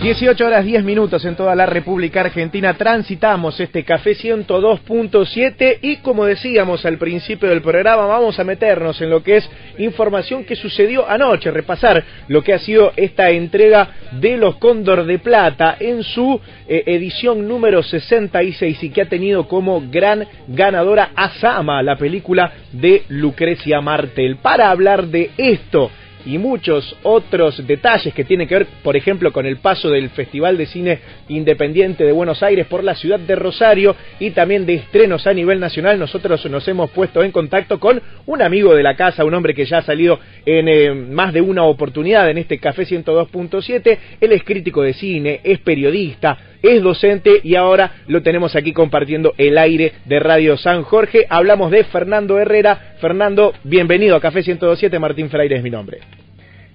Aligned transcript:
18 0.00 0.46
horas 0.46 0.64
10 0.64 0.84
minutos 0.84 1.24
en 1.24 1.34
toda 1.34 1.56
la 1.56 1.66
República 1.66 2.20
Argentina. 2.20 2.74
Transitamos 2.74 3.58
este 3.58 3.82
café 3.82 4.12
102.7 4.14 5.78
y 5.82 5.96
como 5.96 6.24
decíamos 6.24 6.86
al 6.86 6.96
principio 6.96 7.48
del 7.48 7.62
programa, 7.62 8.06
vamos 8.06 8.38
a 8.38 8.44
meternos 8.44 9.00
en 9.00 9.10
lo 9.10 9.24
que 9.24 9.38
es 9.38 9.50
información 9.78 10.44
que 10.44 10.54
sucedió 10.54 11.08
anoche, 11.08 11.50
repasar 11.50 12.04
lo 12.28 12.42
que 12.42 12.54
ha 12.54 12.60
sido 12.60 12.92
esta 12.96 13.30
entrega 13.30 13.88
de 14.12 14.36
los 14.36 14.56
Cóndor 14.56 15.04
de 15.04 15.18
Plata 15.18 15.76
en 15.80 16.04
su 16.04 16.40
eh, 16.68 16.84
edición 16.86 17.48
número 17.48 17.82
66 17.82 18.84
y 18.84 18.90
que 18.90 19.02
ha 19.02 19.08
tenido 19.08 19.48
como 19.48 19.82
gran 19.90 20.24
ganadora 20.46 21.10
Asama, 21.16 21.82
la 21.82 21.96
película 21.96 22.52
de 22.70 23.02
Lucrecia 23.08 23.80
Martel. 23.80 24.36
Para 24.36 24.70
hablar 24.70 25.06
de 25.08 25.30
esto, 25.36 25.90
y 26.26 26.38
muchos 26.38 26.96
otros 27.02 27.66
detalles 27.66 28.12
que 28.12 28.24
tienen 28.24 28.48
que 28.48 28.56
ver, 28.58 28.66
por 28.82 28.96
ejemplo, 28.96 29.32
con 29.32 29.46
el 29.46 29.58
paso 29.58 29.88
del 29.88 30.10
Festival 30.10 30.58
de 30.58 30.66
Cine 30.66 30.98
Independiente 31.28 32.04
de 32.04 32.12
Buenos 32.12 32.42
Aires 32.42 32.66
por 32.66 32.84
la 32.84 32.94
ciudad 32.96 33.20
de 33.20 33.36
Rosario 33.36 33.94
y 34.18 34.32
también 34.32 34.66
de 34.66 34.74
estrenos 34.74 35.26
a 35.26 35.32
nivel 35.32 35.60
nacional, 35.60 35.98
nosotros 35.98 36.44
nos 36.50 36.66
hemos 36.68 36.90
puesto 36.90 37.22
en 37.22 37.30
contacto 37.30 37.78
con 37.78 38.02
un 38.26 38.42
amigo 38.42 38.74
de 38.74 38.82
la 38.82 38.96
casa, 38.96 39.24
un 39.24 39.34
hombre 39.34 39.54
que 39.54 39.64
ya 39.64 39.78
ha 39.78 39.82
salido 39.82 40.18
en 40.44 40.68
eh, 40.68 40.92
más 40.92 41.32
de 41.32 41.40
una 41.40 41.62
oportunidad 41.64 42.28
en 42.28 42.38
este 42.38 42.58
Café 42.58 42.82
102.7, 42.84 43.98
él 44.20 44.32
es 44.32 44.42
crítico 44.42 44.82
de 44.82 44.94
cine, 44.94 45.40
es 45.44 45.60
periodista, 45.60 46.38
es 46.68 46.82
docente 46.82 47.40
y 47.42 47.54
ahora 47.54 47.92
lo 48.06 48.22
tenemos 48.22 48.56
aquí 48.56 48.72
compartiendo 48.72 49.34
el 49.38 49.58
aire 49.58 49.92
de 50.04 50.18
Radio 50.18 50.56
San 50.56 50.82
Jorge. 50.82 51.26
Hablamos 51.28 51.70
de 51.70 51.84
Fernando 51.84 52.38
Herrera. 52.38 52.96
Fernando, 53.00 53.52
bienvenido 53.64 54.16
a 54.16 54.20
Café 54.20 54.40
102.7, 54.40 54.98
Martín 54.98 55.30
Freire 55.30 55.56
es 55.56 55.62
mi 55.62 55.70
nombre. 55.70 55.98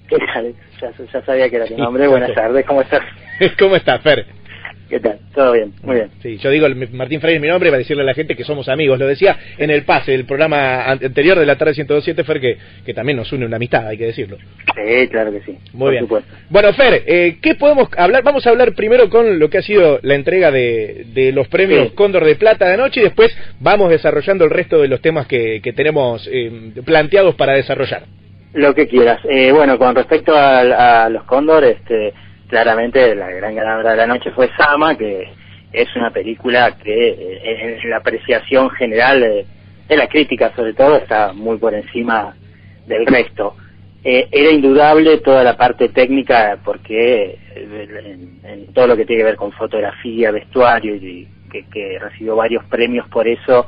¿Qué 0.07 0.17
tal? 0.33 0.53
Ya, 0.81 1.21
sabía 1.25 1.49
que 1.49 1.55
era 1.55 1.65
tu 1.65 1.77
nombre. 1.77 2.07
Buenas 2.09 2.33
tardes, 2.33 2.65
¿cómo 2.65 2.81
estás? 2.81 3.01
¿Cómo 3.59 3.75
estás, 3.75 4.01
Fer? 4.01 4.40
¿Qué 4.91 4.99
tal? 4.99 5.19
Todo 5.33 5.53
bien, 5.53 5.71
muy 5.83 5.95
bien. 5.95 6.09
Sí, 6.21 6.37
yo 6.39 6.49
digo 6.49 6.67
Martín 6.91 7.21
Freire 7.21 7.39
mi 7.39 7.47
nombre 7.47 7.69
para 7.69 7.77
decirle 7.77 8.03
a 8.03 8.05
la 8.05 8.13
gente 8.13 8.35
que 8.35 8.43
somos 8.43 8.67
amigos. 8.67 8.99
Lo 8.99 9.07
decía 9.07 9.37
en 9.57 9.69
el 9.69 9.83
pase 9.83 10.11
del 10.11 10.25
programa 10.25 10.83
anterior 10.83 11.39
de 11.39 11.45
la 11.45 11.57
tarde 11.57 11.71
102.7, 11.75 12.25
Fer, 12.25 12.41
que, 12.41 12.57
que 12.85 12.93
también 12.93 13.17
nos 13.17 13.31
une 13.31 13.45
una 13.45 13.55
amistad, 13.55 13.87
hay 13.87 13.97
que 13.97 14.07
decirlo. 14.07 14.35
Sí, 14.75 15.07
claro 15.07 15.31
que 15.31 15.39
sí. 15.43 15.57
Muy 15.71 15.91
bien. 15.91 16.09
Bueno, 16.49 16.73
Fer, 16.73 17.03
eh, 17.07 17.37
¿qué 17.41 17.55
podemos 17.55 17.87
hablar? 17.95 18.21
Vamos 18.23 18.45
a 18.45 18.49
hablar 18.49 18.73
primero 18.73 19.09
con 19.09 19.39
lo 19.39 19.49
que 19.49 19.59
ha 19.59 19.61
sido 19.61 20.01
la 20.03 20.15
entrega 20.15 20.51
de, 20.51 21.05
de 21.13 21.31
los 21.31 21.47
premios 21.47 21.93
Cóndor 21.93 22.25
de 22.25 22.35
Plata 22.35 22.67
de 22.67 22.73
anoche 22.73 22.99
y 22.99 23.03
después 23.03 23.33
vamos 23.61 23.91
desarrollando 23.91 24.43
el 24.43 24.51
resto 24.51 24.81
de 24.81 24.89
los 24.89 24.99
temas 24.99 25.25
que, 25.25 25.61
que 25.61 25.71
tenemos 25.71 26.27
eh, 26.29 26.73
planteados 26.83 27.35
para 27.35 27.53
desarrollar. 27.53 28.03
Lo 28.51 28.75
que 28.75 28.89
quieras. 28.89 29.21
Eh, 29.29 29.53
bueno, 29.53 29.79
con 29.79 29.95
respecto 29.95 30.35
a, 30.35 31.05
a 31.05 31.09
los 31.09 31.23
Cóndor, 31.23 31.63
este 31.63 32.13
claramente 32.51 33.15
la 33.15 33.31
gran 33.31 33.55
ganadora 33.55 33.91
de 33.91 33.97
la 33.97 34.07
noche 34.07 34.29
fue 34.31 34.49
Sama, 34.57 34.95
que 34.97 35.29
es 35.71 35.95
una 35.95 36.11
película 36.11 36.77
que 36.77 37.07
eh, 37.07 37.79
en 37.81 37.89
la 37.89 37.97
apreciación 37.97 38.69
general 38.71 39.21
de, 39.21 39.45
la 39.95 40.07
crítica 40.07 40.53
sobre 40.55 40.73
todo 40.73 40.97
está 40.97 41.33
muy 41.33 41.57
por 41.57 41.73
encima 41.73 42.35
del 42.85 43.05
resto. 43.05 43.55
Eh, 44.03 44.27
era 44.31 44.51
indudable 44.51 45.19
toda 45.19 45.43
la 45.43 45.55
parte 45.55 45.89
técnica 45.89 46.57
porque 46.63 47.37
eh, 47.55 48.17
en, 48.43 48.73
todo 48.73 48.87
lo 48.87 48.97
que 48.97 49.05
tiene 49.05 49.21
que 49.21 49.29
ver 49.29 49.35
con 49.37 49.51
fotografía, 49.53 50.31
vestuario 50.31 50.95
y 50.95 51.27
que, 51.49 51.99
recibió 51.99 52.35
varios 52.35 52.65
premios 52.65 53.07
por 53.09 53.27
eso 53.27 53.65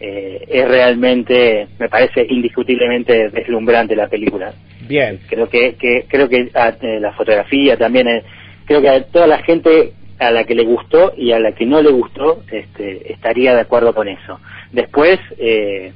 es 0.00 0.68
realmente 0.68 1.66
me 1.78 1.88
parece 1.88 2.26
indiscutiblemente 2.28 3.30
deslumbrante 3.30 3.96
la 3.96 4.08
película. 4.08 4.52
Bien. 4.86 5.20
Creo 5.28 5.48
que, 5.48 5.74
que 5.74 6.06
creo 6.08 6.28
que 6.28 6.50
ah, 6.54 6.74
eh, 6.80 7.00
la 7.00 7.12
fotografía 7.12 7.76
también, 7.76 8.08
eh, 8.08 8.22
creo 8.66 8.80
que 8.80 8.88
a 8.88 9.04
toda 9.04 9.26
la 9.26 9.42
gente 9.42 9.92
a 10.18 10.30
la 10.30 10.44
que 10.44 10.54
le 10.54 10.64
gustó 10.64 11.12
y 11.16 11.32
a 11.32 11.40
la 11.40 11.52
que 11.52 11.66
no 11.66 11.82
le 11.82 11.90
gustó 11.90 12.42
este, 12.50 13.12
estaría 13.12 13.54
de 13.54 13.62
acuerdo 13.62 13.94
con 13.94 14.08
eso. 14.08 14.40
Después, 14.72 15.18
eh, 15.38 15.92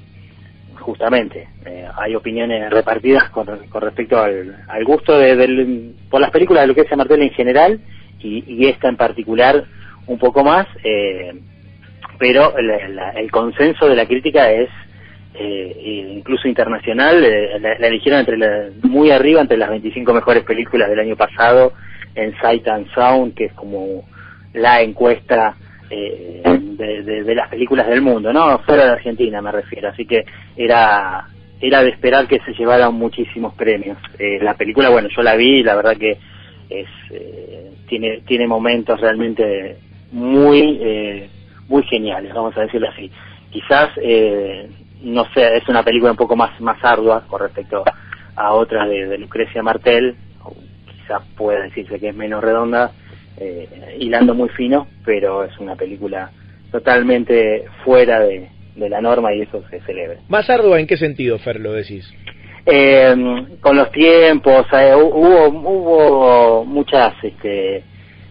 justamente, 0.75 1.49
hay 1.97 2.15
opiniones 2.15 2.71
repartidas 2.71 3.28
con, 3.31 3.47
respecto 3.47 4.19
al, 4.19 4.84
gusto 4.84 5.19
de, 5.19 5.93
por 6.09 6.20
las 6.20 6.31
películas 6.31 6.62
de 6.62 6.69
Lucrecia 6.69 6.97
Martel 6.97 7.22
en 7.22 7.31
general 7.31 7.81
y, 8.20 8.43
y 8.47 8.69
esta 8.69 8.88
en 8.88 8.97
particular 8.97 9.65
un 10.06 10.19
poco 10.19 10.43
más, 10.43 10.66
pero 12.19 12.55
el 12.56 13.31
consenso 13.31 13.87
de 13.87 13.97
la 13.97 14.06
crítica 14.06 14.50
es 14.50 14.70
eh, 15.38 16.15
incluso 16.16 16.49
internacional, 16.49 17.25
eh, 17.25 17.59
la, 17.60 17.87
eligieron 17.87 18.21
entre 18.21 18.37
muy 18.82 19.10
arriba 19.10 19.41
entre 19.41 19.56
las 19.56 19.71
25 19.71 20.12
mejores 20.12 20.43
películas 20.44 20.88
del 20.88 20.99
año 20.99 21.16
pasado 21.16 21.72
en 22.15 22.34
Sight 22.41 22.66
and 22.66 22.93
Sound, 22.94 23.34
que 23.34 23.47
es 23.47 23.53
como 23.53 24.04
la 24.54 24.82
encuesta 24.82 25.54
eh, 25.91 26.43
de, 26.44 27.34
las 27.34 27.49
películas 27.49 27.87
del 27.87 28.03
mundo, 28.03 28.32
¿no? 28.32 28.59
Fuera 28.60 28.84
de 28.84 28.93
Argentina 28.93 29.41
me 29.41 29.53
refiero, 29.53 29.88
así 29.88 30.04
que 30.04 30.25
era 30.56 31.26
era 31.60 31.82
de 31.82 31.91
esperar 31.91 32.28
que 32.28 32.38
se 32.41 32.53
llevaran 32.53 32.94
muchísimos 32.94 33.55
premios. 33.55 33.99
Eh, 34.19 34.38
la 34.41 34.55
película, 34.55 34.91
bueno, 34.91 35.09
yo 35.09 35.22
la 35.22 35.34
vi 35.34 35.62
la 35.62 35.75
verdad 35.75 35.97
que 35.97 36.19
es 36.70 36.88
tiene 37.88 38.20
tiene 38.26 38.47
momentos 38.47 39.00
realmente 39.00 39.76
muy 40.12 41.28
muy 41.69 41.82
geniales, 41.84 42.34
vamos 42.34 42.56
a 42.56 42.62
decirlo 42.62 42.88
así. 42.88 43.10
Quizás 43.50 43.91
eh, 44.03 44.69
no 45.03 45.25
sé, 45.32 45.56
es 45.56 45.69
una 45.69 45.82
película 45.82 46.12
un 46.12 46.16
poco 46.16 46.36
más, 46.36 46.60
más 46.60 46.82
ardua 46.82 47.25
con 47.26 47.41
respecto 47.41 47.84
a 48.36 48.53
otras 48.53 48.88
de, 48.88 49.19
Lucrecia 49.19 49.62
Martel, 49.62 50.16
quizás 50.86 51.22
pueda 51.36 51.62
decirse 51.62 51.98
que 51.98 52.09
es 52.09 52.14
menos 52.14 52.42
redonda, 52.42 52.92
eh, 53.37 53.97
hilando 53.98 54.34
muy 54.34 54.48
fino, 54.50 54.87
pero 55.04 55.44
es 55.44 55.56
una 55.58 55.76
película 55.76 56.31
totalmente 56.70 57.64
fuera 57.84 58.20
de, 58.20 58.48
la 58.76 59.00
norma 59.00 59.34
y 59.34 59.42
eso 59.42 59.64
se 59.70 59.81
celebra. 59.81 60.20
¿Más 60.28 60.48
ardua 60.48 60.78
en 60.78 60.87
qué 60.87 60.97
sentido, 60.97 61.37
Fer, 61.38 61.58
lo 61.58 61.72
decís? 61.72 62.08
Eh, 62.64 63.12
con 63.60 63.76
los 63.76 63.91
tiempos, 63.91 64.66
eh, 64.72 64.94
hubo, 64.94 65.48
hubo 65.48 66.64
muchas, 66.64 67.12
este, 67.22 67.82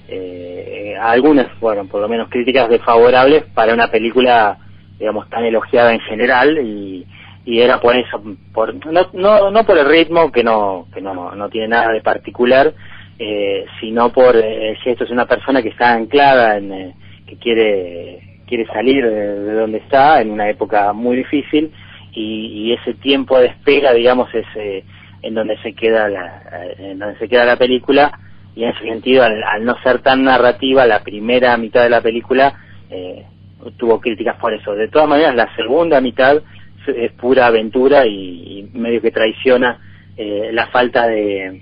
eh, 0.07 0.95
algunas, 1.00 1.47
bueno, 1.59 1.85
por 1.85 2.01
lo 2.01 2.07
menos 2.07 2.29
críticas 2.29 2.69
desfavorables 2.69 3.44
para 3.53 3.73
una 3.73 3.91
película 3.91 4.57
digamos, 4.99 5.29
tan 5.29 5.45
elogiada 5.45 5.93
en 5.93 5.99
general 6.01 6.57
y, 6.59 7.05
y 7.45 7.59
era 7.59 7.79
por 7.79 7.95
eso, 7.95 8.21
por, 8.53 8.73
no, 8.85 9.07
no, 9.13 9.51
no 9.51 9.65
por 9.65 9.77
el 9.77 9.87
ritmo, 9.87 10.31
que 10.31 10.43
no, 10.43 10.87
que 10.93 11.01
no, 11.01 11.33
no 11.35 11.49
tiene 11.49 11.69
nada 11.69 11.91
de 11.91 12.01
particular, 12.01 12.73
eh, 13.19 13.65
sino 13.79 14.11
por 14.11 14.35
eh, 14.35 14.77
si 14.83 14.89
esto 14.89 15.03
es 15.03 15.11
una 15.11 15.25
persona 15.25 15.61
que 15.61 15.69
está 15.69 15.93
anclada 15.93 16.57
en, 16.57 16.71
eh, 16.71 16.95
que 17.25 17.37
quiere, 17.37 18.41
quiere 18.47 18.65
salir 18.67 19.05
de, 19.05 19.53
donde 19.53 19.79
está 19.79 20.21
en 20.21 20.31
una 20.31 20.49
época 20.49 20.93
muy 20.93 21.17
difícil 21.17 21.71
y, 22.11 22.69
y 22.69 22.73
ese 22.73 22.93
tiempo 22.95 23.39
de 23.39 23.47
espera, 23.47 23.93
digamos, 23.93 24.33
es 24.33 24.45
eh, 24.55 24.83
en 25.21 25.33
donde 25.33 25.57
se 25.57 25.73
queda 25.73 26.09
la, 26.09 26.43
en 26.77 26.99
donde 26.99 27.17
se 27.17 27.27
queda 27.27 27.45
la 27.45 27.57
película 27.57 28.19
y 28.57 28.63
en 28.63 28.71
ese 28.71 28.85
sentido, 28.85 29.23
al, 29.23 29.43
al 29.43 29.63
no 29.63 29.79
ser 29.83 30.00
tan 30.00 30.23
narrativa, 30.23 30.88
la 30.88 31.03
primera 31.03 31.55
mitad 31.57 31.83
de 31.83 31.91
la 31.91 32.01
película, 32.01 32.55
eh, 32.89 33.23
tuvo 33.71 33.99
críticas 33.99 34.37
por 34.37 34.53
eso. 34.53 34.73
De 34.73 34.87
todas 34.87 35.09
maneras, 35.09 35.35
la 35.35 35.55
segunda 35.55 36.01
mitad 36.01 36.41
es 36.87 37.11
pura 37.13 37.47
aventura 37.47 38.05
y, 38.05 38.69
medio 38.73 39.01
que 39.01 39.11
traiciona 39.11 39.79
eh, 40.15 40.49
la 40.51 40.67
falta 40.67 41.07
de, 41.07 41.61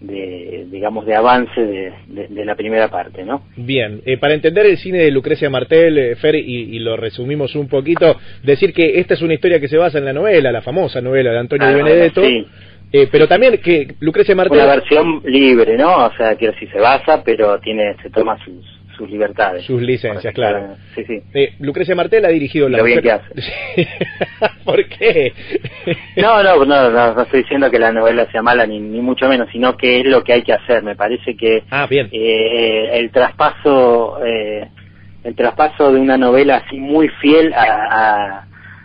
digamos 0.00 1.06
de 1.06 1.14
avance 1.14 1.60
de, 1.60 2.44
la 2.44 2.54
primera 2.54 2.88
parte, 2.88 3.24
¿no? 3.24 3.42
Bien, 3.56 4.00
eh, 4.04 4.16
para 4.18 4.34
entender 4.34 4.66
el 4.66 4.78
cine 4.78 4.98
de 4.98 5.10
Lucrecia 5.10 5.50
Martel, 5.50 5.98
eh, 5.98 6.16
Fer, 6.16 6.34
y, 6.36 6.78
lo 6.80 6.96
resumimos 6.96 7.54
un 7.54 7.68
poquito, 7.68 8.16
decir 8.42 8.72
que 8.72 8.98
esta 9.00 9.14
es 9.14 9.22
una 9.22 9.34
historia 9.34 9.60
que 9.60 9.68
se 9.68 9.76
basa 9.76 9.98
en 9.98 10.04
la 10.04 10.12
novela, 10.12 10.52
la 10.52 10.62
famosa 10.62 11.00
novela 11.00 11.30
de 11.30 11.38
Antonio 11.38 11.66
ah, 11.66 11.70
de 11.70 11.76
Benedetto, 11.82 12.22
pero 13.12 13.28
también 13.28 13.58
que 13.58 13.94
Lucrecia 14.00 14.34
Martel... 14.34 14.58
Una 14.58 14.66
versión 14.66 15.22
libre, 15.24 15.76
¿no? 15.76 16.06
O 16.06 16.12
sea, 16.16 16.36
quiero 16.36 16.54
decir, 16.54 16.70
se 16.70 16.80
basa, 16.80 17.22
pero 17.22 17.58
tiene 17.60 17.94
se 18.02 18.10
toma 18.10 18.38
sus 18.44 18.77
sus 18.98 19.08
libertades. 19.08 19.64
Sus 19.64 19.80
licencias, 19.80 20.34
claro. 20.34 20.76
Sí, 20.94 21.04
sí. 21.04 21.22
Eh, 21.32 21.54
Lucrecia 21.60 21.94
Martel 21.94 22.24
ha 22.24 22.28
dirigido 22.28 22.68
la 22.68 22.78
Lo 22.78 22.84
bien 22.84 22.98
mujer... 22.98 23.22
que 23.34 23.40
hace. 23.40 23.88
¿Por 24.64 24.84
qué? 24.88 25.32
No, 26.16 26.42
no, 26.42 26.64
no, 26.64 26.90
no, 26.90 27.14
no 27.14 27.22
estoy 27.22 27.42
diciendo 27.42 27.70
que 27.70 27.78
la 27.78 27.92
novela 27.92 28.26
sea 28.32 28.42
mala, 28.42 28.66
ni, 28.66 28.80
ni 28.80 29.00
mucho 29.00 29.28
menos, 29.28 29.48
sino 29.52 29.76
que 29.76 30.00
es 30.00 30.06
lo 30.06 30.22
que 30.24 30.32
hay 30.34 30.42
que 30.42 30.52
hacer. 30.52 30.82
Me 30.82 30.96
parece 30.96 31.36
que 31.36 31.62
Ah, 31.70 31.86
bien. 31.86 32.08
eh, 32.12 32.90
el 32.94 33.10
traspaso 33.10 34.18
eh, 34.24 34.68
el 35.24 35.34
traspaso 35.34 35.92
de 35.92 36.00
una 36.00 36.16
novela 36.16 36.56
así 36.66 36.76
muy 36.78 37.08
fiel 37.20 37.52
a, 37.54 37.62
a- 37.62 38.44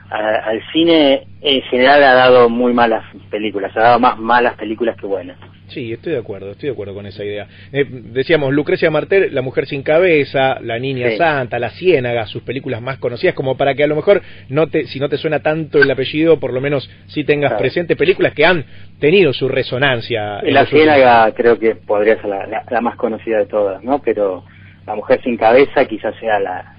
a- 0.10 0.36
al 0.50 0.62
cine 0.71 1.24
en 1.42 1.62
general 1.63 2.04
ha 2.04 2.13
dado 2.13 2.50
muy 2.50 2.74
malas 2.74 3.04
películas, 3.30 3.75
ha 3.75 3.81
dado 3.81 4.00
más 4.00 4.18
malas 4.19 4.54
películas 4.56 4.95
que 4.98 5.06
buenas. 5.06 5.38
Sí, 5.74 5.92
estoy 5.94 6.14
de 6.14 6.20
acuerdo, 6.20 6.52
estoy 6.52 6.68
de 6.70 6.74
acuerdo 6.74 6.94
con 6.94 7.06
esa 7.06 7.24
idea. 7.25 7.48
Eh, 7.72 7.86
decíamos, 7.90 8.54
Lucrecia 8.54 8.92
Martel, 8.92 9.34
La 9.34 9.42
Mujer 9.42 9.66
Sin 9.66 9.81
Cabeza, 9.84 10.60
La 10.62 10.78
Niña 10.80 11.10
Sí. 11.12 11.18
Santa, 11.18 11.58
La 11.60 11.72
Ciénaga, 11.72 12.25
sus 12.28 12.44
películas 12.44 12.81
más 12.81 12.98
conocidas, 13.00 13.34
como 13.36 13.58
para 13.58 13.74
que 13.75 13.84
a 13.84 13.88
lo 13.88 13.96
mejor, 13.96 14.22
no 14.50 14.68
te, 14.68 14.86
si 14.88 15.00
no 15.00 15.10
te 15.10 15.18
suena 15.18 15.40
tanto 15.42 15.81
el 15.81 15.90
apellido, 15.90 16.40
por 16.40 16.54
lo 16.54 16.62
menos 16.62 16.90
sí 17.08 17.24
tengas 17.24 17.52
Claro. 17.52 17.62
presente 17.62 17.96
películas 17.96 18.34
que 18.34 18.46
han 18.46 18.66
tenido 19.00 19.34
su 19.34 19.48
resonancia. 19.50 20.40
en 20.42 20.54
La 20.54 20.62
últimos- 20.62 20.70
Ciénaga 20.70 21.31
creo 21.34 21.58
que 21.58 21.75
podría 21.75 22.16
ser 22.18 22.25
la, 22.25 22.46
la- 22.48 22.64
la 22.70 22.81
más 22.81 22.96
conocida 22.96 23.40
de 23.40 23.46
todas, 23.48 23.84
¿no? 23.84 24.00
Pero 24.04 24.44
La 24.86 24.96
Mujer 24.96 25.22
Sin 25.24 25.38
Cabeza 25.38 25.86
quizás 25.86 26.14
sea 26.20 26.40
la, 26.40 26.75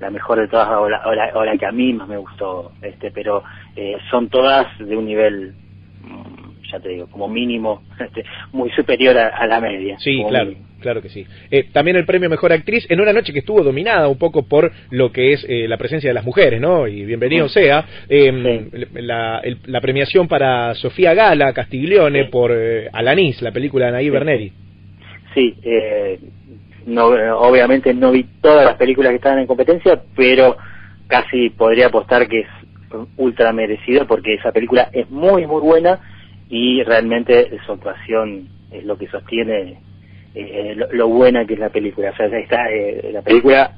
la 0.00 0.10
mejor 0.10 0.40
de 0.40 0.48
todas 0.48 0.68
o 0.70 0.88
la, 0.88 1.06
o 1.06 1.14
la- 1.14 1.30
o 1.34 1.44
la 1.44 1.56
que 1.56 1.66
a 1.66 1.72
mí 1.72 1.92
más 1.92 2.08
me 2.08 2.16
gustó, 2.16 2.72
este, 2.82 3.10
pero 3.12 3.44
eh, 3.76 3.96
son 4.10 4.28
todas 4.28 4.66
de 4.78 4.96
un 4.96 5.06
nivel, 5.06 5.54
ya 6.76 6.80
te 6.80 6.88
digo, 6.90 7.06
como 7.08 7.28
mínimo, 7.28 7.82
este, 8.00 8.24
muy 8.52 8.70
superior 8.70 9.16
a, 9.18 9.28
a 9.28 9.46
la 9.46 9.60
media. 9.60 9.98
Sí, 9.98 10.22
claro, 10.28 10.46
mínimo. 10.50 10.66
claro 10.80 11.02
que 11.02 11.08
sí. 11.08 11.26
Eh, 11.50 11.64
también 11.72 11.96
el 11.96 12.04
premio 12.06 12.28
Mejor 12.30 12.52
Actriz 12.52 12.86
en 12.90 13.00
una 13.00 13.12
noche 13.12 13.32
que 13.32 13.38
estuvo 13.40 13.62
dominada 13.62 14.08
un 14.08 14.18
poco 14.18 14.46
por 14.48 14.70
lo 14.90 15.12
que 15.12 15.32
es 15.32 15.44
eh, 15.48 15.66
la 15.68 15.76
presencia 15.76 16.10
de 16.10 16.14
las 16.14 16.24
mujeres, 16.24 16.60
¿no? 16.60 16.86
Y 16.88 17.04
bienvenido 17.04 17.48
sea. 17.48 17.84
Eh, 18.08 18.68
la, 18.94 19.40
el- 19.42 19.58
la 19.66 19.80
premiación 19.80 20.28
para 20.28 20.74
Sofía 20.74 21.14
Gala 21.14 21.52
Castiglione 21.52 22.24
Sí. 22.24 22.30
por 22.30 22.52
eh, 22.54 22.88
Alanis, 22.92 23.40
la 23.42 23.52
película 23.52 23.86
de 23.86 23.90
Anaí. 23.90 24.10
Berneri. 24.10 24.52
Sí, 25.34 25.54
eh, 25.62 26.18
no, 26.86 27.06
obviamente 27.38 27.92
no 27.94 28.12
vi 28.12 28.24
todas 28.40 28.64
las 28.64 28.76
películas 28.76 29.10
que 29.10 29.16
estaban 29.16 29.38
en 29.38 29.46
competencia, 29.46 30.00
pero 30.14 30.56
casi 31.06 31.50
podría 31.50 31.86
apostar 31.86 32.28
que 32.28 32.40
es 32.40 32.46
ultra 33.16 33.52
merecido 33.52 34.06
porque 34.06 34.34
esa 34.34 34.52
película 34.52 34.88
es 34.92 35.10
muy, 35.10 35.46
muy 35.46 35.60
buena 35.60 35.98
y 36.54 36.84
realmente 36.84 37.50
su 37.66 37.72
actuación 37.72 38.48
es 38.70 38.84
lo 38.84 38.96
que 38.96 39.08
sostiene 39.08 39.76
eh, 40.36 40.74
lo, 40.76 40.86
lo 40.92 41.08
buena 41.08 41.44
que 41.44 41.54
es 41.54 41.58
la 41.58 41.70
película. 41.70 42.10
O 42.10 42.16
sea, 42.16 42.26
está, 42.26 42.70
eh, 42.70 43.10
la 43.12 43.22
película 43.22 43.72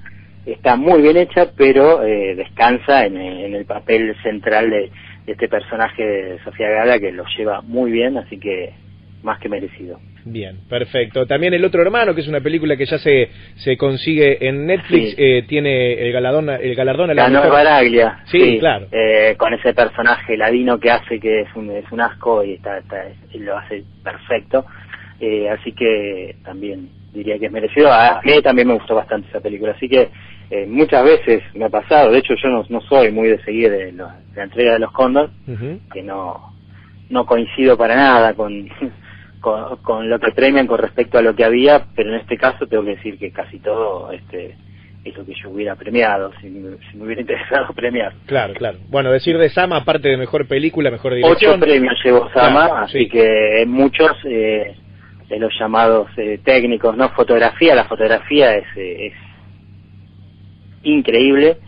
está 0.44 0.76
muy 0.76 1.00
bien 1.00 1.16
hecha, 1.16 1.52
pero 1.56 2.02
eh, 2.04 2.34
descansa 2.34 3.06
en, 3.06 3.16
en 3.16 3.54
el 3.54 3.64
papel 3.64 4.14
central 4.22 4.68
de, 4.68 4.90
de 5.24 5.32
este 5.32 5.48
personaje 5.48 6.02
de 6.04 6.38
Sofía 6.44 6.68
Gala 6.68 6.98
que 6.98 7.12
lo 7.12 7.24
lleva 7.38 7.62
muy 7.62 7.90
bien, 7.90 8.18
así 8.18 8.38
que 8.38 8.74
más 9.22 9.38
que 9.40 9.48
merecido. 9.48 9.98
Bien, 10.28 10.58
perfecto. 10.68 11.24
También 11.24 11.54
El 11.54 11.64
Otro 11.64 11.82
Hermano, 11.82 12.12
que 12.12 12.20
es 12.20 12.26
una 12.26 12.40
película 12.40 12.76
que 12.76 12.84
ya 12.84 12.98
se, 12.98 13.30
se 13.56 13.76
consigue 13.76 14.46
en 14.48 14.66
Netflix, 14.66 15.10
Sí. 15.10 15.14
eh, 15.16 15.44
tiene 15.48 15.92
el 16.04 16.12
galardón, 16.12 16.50
el 16.50 16.74
galardón 16.74 17.10
a 17.10 17.14
la 17.14 17.28
Ganó 17.30 17.48
Baraglia. 17.48 18.18
Sí, 18.24 18.58
claro. 18.58 18.88
eh, 18.90 19.36
con 19.38 19.54
ese 19.54 19.72
personaje 19.72 20.36
ladino 20.36 20.80
que 20.80 20.90
hace 20.90 21.20
que 21.20 21.42
es 21.42 21.48
un, 21.54 21.70
es 21.70 21.84
un 21.92 22.00
asco 22.00 22.42
y 22.42 22.54
está, 22.54 22.78
está- 22.78 23.04
lo 23.34 23.56
hace 23.56 23.84
perfecto. 24.02 24.66
Eh, 25.20 25.48
así 25.48 25.70
que 25.72 26.34
también 26.44 26.88
diría 27.14 27.38
que 27.38 27.46
es 27.46 27.52
merecido. 27.52 27.92
A 27.92 28.20
mí 28.24 28.42
también 28.42 28.66
me 28.66 28.74
gustó 28.74 28.96
bastante 28.96 29.28
esa 29.28 29.40
película. 29.40 29.72
Así 29.76 29.88
que 29.88 30.08
eh, 30.50 30.66
muchas 30.66 31.04
veces 31.04 31.42
me 31.54 31.66
ha 31.66 31.70
pasado. 31.70 32.10
De 32.10 32.18
hecho, 32.18 32.34
yo 32.42 32.48
no, 32.48 32.64
no 32.68 32.80
soy 32.82 33.12
muy 33.12 33.28
de 33.28 33.38
seguir 33.44 33.70
de, 33.70 33.86
de 33.86 33.92
la 33.92 34.42
entrega 34.42 34.72
de 34.72 34.80
los 34.80 34.90
Cóndor, 34.90 35.30
Ujú. 35.46 35.78
que 35.92 36.02
no, 36.02 36.52
no 37.10 37.24
coincido 37.24 37.78
para 37.78 37.94
nada 37.94 38.34
con, 38.34 38.68
con, 39.40 39.76
con 39.78 40.08
lo 40.08 40.18
que 40.18 40.32
premian 40.32 40.66
con 40.66 40.78
respecto 40.78 41.18
a 41.18 41.22
lo 41.22 41.34
que 41.36 41.44
había, 41.44 41.86
pero 41.94 42.10
en 42.10 42.20
este 42.20 42.36
caso 42.36 42.66
tengo 42.66 42.84
que 42.84 42.96
decir 42.96 43.18
que 43.18 43.30
casi 43.32 43.58
todo 43.60 44.10
este 44.12 44.56
es 45.04 45.16
lo 45.16 45.24
que 45.24 45.34
yo 45.40 45.50
hubiera 45.50 45.76
premiado, 45.76 46.32
si, 46.40 46.48
me- 46.48 46.78
si 46.90 46.96
me 46.96 47.04
hubiera 47.04 47.20
interesado 47.22 47.72
premiar. 47.74 48.12
Claro, 48.26 48.54
claro. 48.54 48.78
Bueno, 48.88 49.12
decir 49.12 49.38
de 49.38 49.48
Sama, 49.50 49.76
aparte 49.76 50.08
de 50.08 50.16
mejor 50.16 50.48
película, 50.48 50.90
mejor 50.90 51.12
Ocho 51.12 51.18
dirección. 51.28 51.60
premios 51.60 51.94
llevó 52.04 52.28
Sama, 52.34 52.66
Claro, 52.66 52.76
así 52.86 52.98
sí. 53.00 53.08
que 53.08 53.64
muchos 53.68 54.10
eh, 54.24 54.74
de 55.28 55.38
los 55.38 55.52
llamados 55.58 56.08
eh, 56.16 56.40
técnicos, 56.44 56.96
¿no? 56.96 57.08
Fotografía, 57.10 57.74
la 57.76 57.84
fotografía 57.84 58.54
es, 58.56 58.64
eh, 58.76 59.06
es 59.06 59.14
increíble. 60.82 61.58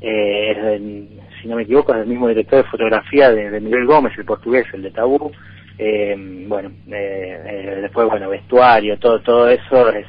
Eh, 0.00 0.50
es 0.50 1.30
si 1.42 1.48
no 1.48 1.56
me 1.56 1.62
equivoco, 1.62 1.94
es 1.94 2.02
el 2.02 2.06
mismo 2.06 2.28
director 2.28 2.62
de 2.64 2.70
fotografía 2.70 3.30
de, 3.30 3.50
de 3.50 3.60
Miguel 3.60 3.86
Gómez, 3.86 4.12
el 4.18 4.24
portugués, 4.26 4.66
el 4.74 4.82
de 4.82 4.90
Tabú. 4.90 5.32
Eh, 5.82 6.14
bueno, 6.46 6.72
eh, 6.92 7.38
eh, 7.46 7.78
después, 7.80 8.06
bueno, 8.08 8.28
vestuario, 8.28 8.98
todo 8.98 9.20
todo 9.22 9.48
eso 9.48 9.88
es, 9.90 10.06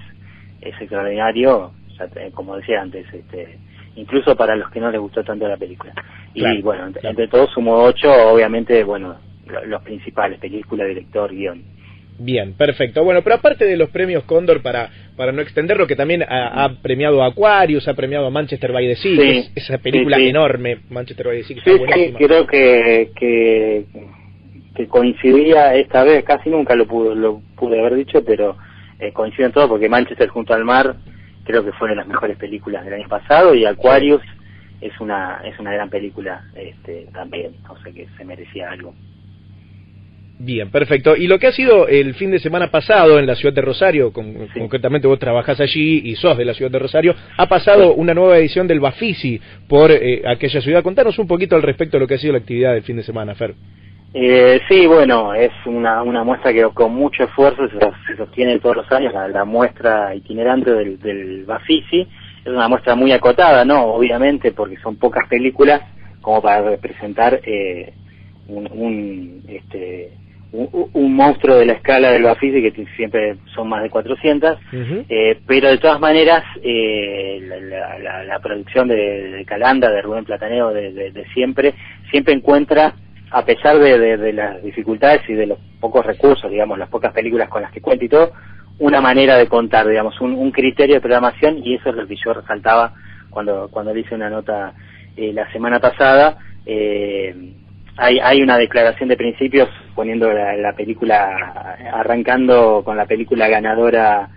es 0.62 0.73
extraordinario, 0.81 1.71
ya 1.97 2.07
te- 2.07 2.29
como 2.31 2.57
decía 2.57 2.81
antes, 2.81 3.06
este, 3.13 3.57
incluso 3.95 4.35
para 4.35 4.57
los 4.57 4.69
que 4.69 4.81
no 4.81 4.91
les 4.91 5.00
gustó 5.00 5.23
tanto 5.23 5.47
la 5.47 5.56
película. 5.56 5.94
Y 6.33 6.41
Claro, 6.41 6.59
bueno, 6.62 6.88
entre, 6.88 7.00
claro. 7.00 7.12
entre 7.12 7.27
todos 7.29 7.51
sumo 7.51 7.73
ocho, 7.83 8.12
obviamente, 8.33 8.83
bueno, 8.83 9.15
lo- 9.47 9.65
los 9.65 9.81
principales, 9.83 10.39
película, 10.39 10.83
director, 10.83 11.31
guion. 11.33 11.63
Bien, 12.19 12.53
perfecto. 12.53 13.03
Bueno, 13.06 13.21
pero 13.23 13.38
aparte 13.38 13.63
de 13.65 13.77
los 13.77 13.89
premios 13.91 14.23
Cóndor, 14.25 14.62
para, 14.62 14.89
para 15.15 15.31
no 15.31 15.41
extenderlo, 15.41 15.88
que 15.88 15.95
también 15.95 16.21
ha, 16.21 16.65
ha 16.65 16.81
premiado 16.81 17.23
a 17.23 17.27
Aquarius, 17.27 17.88
ha 17.88 17.94
premiado 17.94 18.27
a 18.27 18.29
Manchester 18.29 18.73
by 18.73 18.88
the 18.88 18.95
Sea, 18.97 19.15
Sí, 19.15 19.50
esa 19.56 19.77
película 19.77 20.18
sí, 20.18 20.23
sí. 20.23 20.29
enorme, 20.29 20.79
Manchester 20.89 21.27
by 21.27 21.38
the 21.38 21.44
Sea, 21.45 21.56
que 21.56 21.62
Sí, 21.63 21.69
está 21.71 21.85
buenísima. 21.85 22.19
creo 22.19 22.45
que, 22.45 23.12
que, 23.18 23.85
que 24.75 24.88
coincidía 24.88 25.75
esta 25.75 26.03
vez, 26.03 26.23
casi 26.23 26.50
nunca 26.50 26.75
lo 26.75 26.85
pude, 26.88 27.15
lo 27.15 27.41
pude 27.56 27.79
haber 27.79 27.95
dicho, 27.95 28.23
pero 28.25 28.57
eh, 29.00 29.12
coincido 29.12 29.45
en 29.47 29.51
todo 29.51 29.68
porque 29.68 29.89
Manchester 29.89 30.29
junto 30.29 30.53
al 30.53 30.63
mar 30.63 30.95
creo 31.44 31.65
que 31.65 31.71
fueron 31.73 31.97
las 31.97 32.07
mejores 32.07 32.38
películas 32.38 32.85
del 32.85 32.94
año 32.94 33.07
pasado 33.09 33.53
y 33.56 33.65
Aquarius 33.65 34.21
es 34.79 34.91
una 35.00 35.41
es 35.44 35.57
una 35.59 35.71
gran 35.73 35.89
película 35.89 36.44
este, 36.56 37.07
también, 37.13 37.53
o 37.69 37.77
sea 37.83 37.91
que 37.91 38.07
se 38.18 38.23
merecía 38.25 38.71
algo. 38.71 38.94
Bien, 40.44 40.71
perfecto. 40.71 41.15
Y 41.15 41.27
lo 41.27 41.38
que 41.38 41.45
ha 41.47 41.51
sido 41.51 41.88
el 41.88 42.15
fin 42.15 42.31
de 42.31 42.39
semana 42.39 42.71
pasado 42.71 43.19
en 43.19 43.27
la 43.27 43.35
ciudad 43.35 43.53
de 43.53 43.62
Rosario, 43.62 44.12
con- 44.12 44.47
Sí. 44.53 44.59
concretamente 44.59 45.07
vos 45.07 45.19
trabajás 45.19 45.59
allí 45.59 46.01
y 46.03 46.15
sos 46.15 46.35
de 46.35 46.45
la 46.45 46.56
ciudad 46.56 46.71
de 46.71 46.79
Rosario, 46.79 47.13
ha 47.38 47.47
pasado 47.47 47.94
una 47.94 48.15
nueva 48.15 48.39
edición 48.39 48.65
del 48.68 48.79
Bafisi 48.79 49.39
por 49.68 49.91
eh, 49.91 50.23
aquella 50.25 50.62
ciudad. 50.62 50.81
Contanos 50.81 51.19
un 51.19 51.27
poquito 51.27 51.56
al 51.56 51.62
respecto 51.62 51.97
de 51.97 52.01
lo 52.01 52.07
que 52.07 52.15
ha 52.15 52.18
sido 52.18 52.33
la 52.33 52.39
actividad 52.39 52.73
del 52.73 52.81
fin 52.81 52.95
de 52.97 53.03
semana, 53.03 53.35
Fer. 53.35 53.53
Eh, 54.13 54.60
sí, 54.68 54.88
bueno, 54.88 55.34
es 55.34 55.52
una, 55.66 56.04
una 56.04 56.24
muestra 56.24 56.52
que 56.52 56.63
con 56.74 56.94
mucho 56.94 57.24
esfuerzo 57.24 57.63
se, 57.69 58.18
sostiene 58.18 58.60
todos 58.60 58.78
los 58.78 58.92
años, 58.92 59.13
la, 59.13 59.28
la 59.30 59.45
muestra 59.45 60.14
itinerante 60.14 60.71
del, 60.71 61.00
del 61.00 61.45
Bafisi. 61.45 62.02
Es 62.44 62.47
una 62.52 62.68
muestra 62.68 62.95
muy 62.95 63.12
acotada, 63.14 63.64
¿no? 63.64 63.85
Obviamente, 63.85 64.52
porque 64.52 64.78
son 64.78 64.97
pocas 64.97 65.28
películas 65.30 65.81
como 66.21 66.42
para 66.42 66.62
representar 66.62 67.40
eh, 67.45 67.94
un, 68.50 68.68
un, 68.74 69.44
este, 69.47 70.12
un, 70.52 70.90
un 70.92 71.16
monstruo 71.16 71.56
de 71.56 71.68
la 71.68 71.74
escala 71.74 72.12
del 72.12 72.24
Bafisi, 72.24 72.62
que 72.62 72.85
siempre 72.97 73.38
son 73.56 73.69
más 73.69 73.81
de 73.83 73.90
400. 73.90 74.57
Ujú. 74.74 75.06
Eh, 75.07 75.40
pero 75.47 75.69
de 75.69 75.78
todas 75.78 76.02
maneras, 76.02 76.44
eh, 76.62 77.40
la, 77.44 77.59
la- 77.62 78.00
la- 78.00 78.24
la 78.26 78.40
producción 78.40 78.90
de, 78.90 78.95
de 79.31 79.45
Calanda, 79.45 79.90
de 79.90 80.02
Rubén 80.02 80.26
Plataneo, 80.26 80.71
de, 80.74 80.92
de- 80.92 81.12
de 81.12 81.26
siempre, 81.33 81.76
siempre 82.12 82.33
encuentra, 82.33 82.95
a 83.31 83.45
pesar 83.45 83.80
de, 83.80 83.97
de- 84.00 84.18
las 84.33 84.64
dificultades 84.64 85.21
y 85.30 85.33
de 85.33 85.47
los 85.47 85.59
pocos 85.80 86.06
recursos, 86.06 86.52
digamos, 86.52 86.78
las 86.78 86.90
pocas 86.90 87.14
películas 87.14 87.50
con 87.50 87.61
las 87.61 87.71
que 87.71 87.81
cuenta 87.81 88.06
y 88.06 88.09
todo, 88.09 88.31
una 88.80 89.02
manera 89.02 89.38
de 89.38 89.47
contar, 89.47 89.88
digamos, 89.88 90.19
un, 90.21 90.33
un 90.33 90.52
criterio 90.52 90.95
de 90.95 91.02
programación 91.02 91.59
y 91.64 91.76
eso 91.76 91.90
es 91.90 91.95
lo 91.95 92.07
que 92.07 92.16
yo 92.16 92.33
resaltaba 92.33 92.94
cuando, 93.30 93.69
cuando 93.71 93.94
le 93.94 94.02
hice 94.02 94.16
una 94.16 94.30
nota 94.30 94.73
eh, 95.18 95.33
la 95.33 95.52
semana 95.52 95.80
pasada. 95.80 96.38
Eh, 96.66 97.54
hay, 97.97 98.19
hay 98.19 98.42
una 98.42 98.57
declaración 98.57 99.09
de 99.09 99.18
principios 99.18 99.69
poniendo 99.95 100.31
la, 100.31 100.56
la 100.57 100.73
película, 100.73 101.76
arrancando 101.94 102.81
con 102.85 102.97
la 102.97 103.06
película 103.06 103.47
ganadora 103.50 104.30